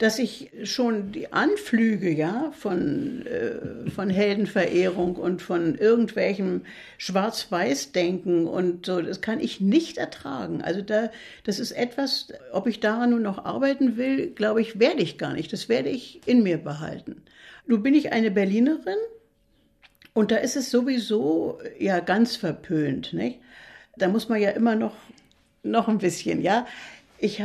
[0.00, 6.62] dass ich schon die Anflüge ja von, äh, von Heldenverehrung und von irgendwelchem
[6.96, 10.62] Schwarz-Weiß-Denken und so, das kann ich nicht ertragen.
[10.62, 11.10] Also da,
[11.44, 15.34] das ist etwas, ob ich daran nun noch arbeiten will, glaube ich, werde ich gar
[15.34, 15.52] nicht.
[15.52, 17.20] Das werde ich in mir behalten.
[17.66, 18.96] Nun bin ich eine Berlinerin
[20.14, 23.38] und da ist es sowieso ja ganz verpönt, nicht?
[23.98, 24.94] Da muss man ja immer noch,
[25.62, 26.66] noch ein bisschen, ja.
[27.18, 27.42] Ich,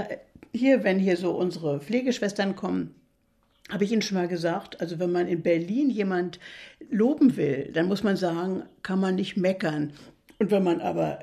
[0.55, 2.95] hier, wenn hier so unsere Pflegeschwestern kommen,
[3.69, 6.39] habe ich Ihnen schon mal gesagt, also wenn man in Berlin jemand
[6.89, 9.93] loben will, dann muss man sagen, kann man nicht meckern.
[10.37, 11.19] Und wenn man aber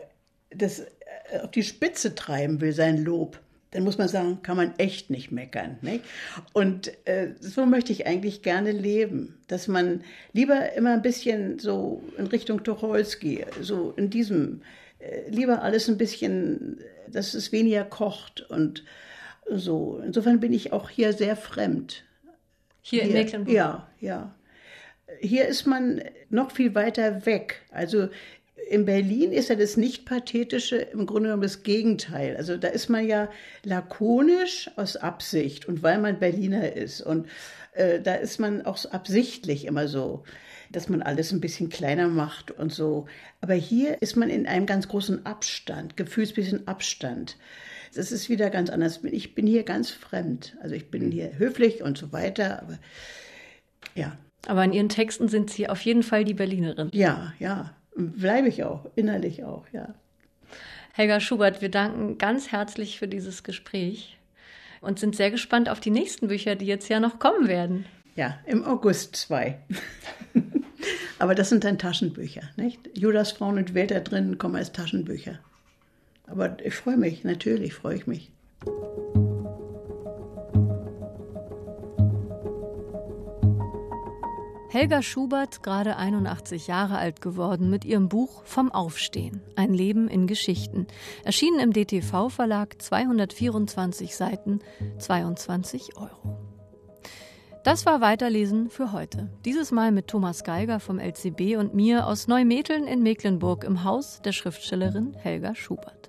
[0.50, 3.38] das äh, auf die Spitze treiben will, sein Lob,
[3.70, 5.78] dann muss man sagen, kann man echt nicht meckern.
[5.80, 6.04] Nicht?
[6.52, 10.02] Und äh, so möchte ich eigentlich gerne leben, dass man
[10.32, 14.62] lieber immer ein bisschen so in Richtung Tucholsky, so in diesem,
[14.98, 18.84] äh, lieber alles ein bisschen, dass es weniger kocht und
[19.50, 22.04] so, insofern bin ich auch hier sehr fremd.
[22.80, 23.54] Hier, hier in Mecklenburg?
[23.54, 24.34] Ja, ja.
[25.20, 27.62] Hier ist man noch viel weiter weg.
[27.70, 28.08] Also
[28.68, 32.36] in Berlin ist ja das Nicht-Pathetische im Grunde genommen das Gegenteil.
[32.36, 33.28] Also da ist man ja
[33.64, 37.00] lakonisch aus Absicht und weil man Berliner ist.
[37.00, 37.28] Und
[37.74, 40.24] äh, da ist man auch absichtlich immer so,
[40.70, 43.06] dass man alles ein bisschen kleiner macht und so.
[43.40, 47.36] Aber hier ist man in einem ganz großen Abstand, gefühlsbischen Abstand.
[47.94, 49.00] Das ist wieder ganz anders.
[49.04, 50.56] Ich bin hier ganz fremd.
[50.62, 52.78] Also ich bin hier höflich und so weiter, aber
[53.94, 54.16] ja.
[54.46, 56.90] Aber in Ihren Texten sind Sie auf jeden Fall die Berlinerin.
[56.92, 57.74] Ja, ja.
[57.94, 59.94] Bleibe ich auch, innerlich auch, ja.
[60.94, 64.18] Helga Schubert, wir danken ganz herzlich für dieses Gespräch
[64.80, 67.86] und sind sehr gespannt auf die nächsten Bücher, die jetzt ja noch kommen werden.
[68.16, 69.58] Ja, im August zwei.
[71.18, 72.80] Aber das sind dann Taschenbücher, nicht?
[72.96, 75.38] Judas Frauen und Welt da drin kommen als Taschenbücher.
[76.26, 78.32] Aber ich freue mich, natürlich freue ich mich.
[84.72, 89.42] Helga Schubert, gerade 81 Jahre alt geworden, mit ihrem Buch Vom Aufstehen.
[89.54, 90.86] Ein Leben in Geschichten.
[91.24, 94.60] Erschienen im DTV-Verlag, 224 Seiten,
[94.96, 96.38] 22 Euro.
[97.64, 99.28] Das war Weiterlesen für heute.
[99.44, 104.22] Dieses Mal mit Thomas Geiger vom LCB und mir aus Neumeteln in Mecklenburg im Haus
[104.22, 106.01] der Schriftstellerin Helga Schubert.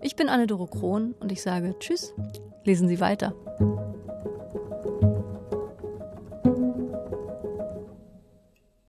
[0.00, 2.14] Ich bin Anne-Doro Krohn und ich sage Tschüss,
[2.64, 3.34] lesen Sie weiter.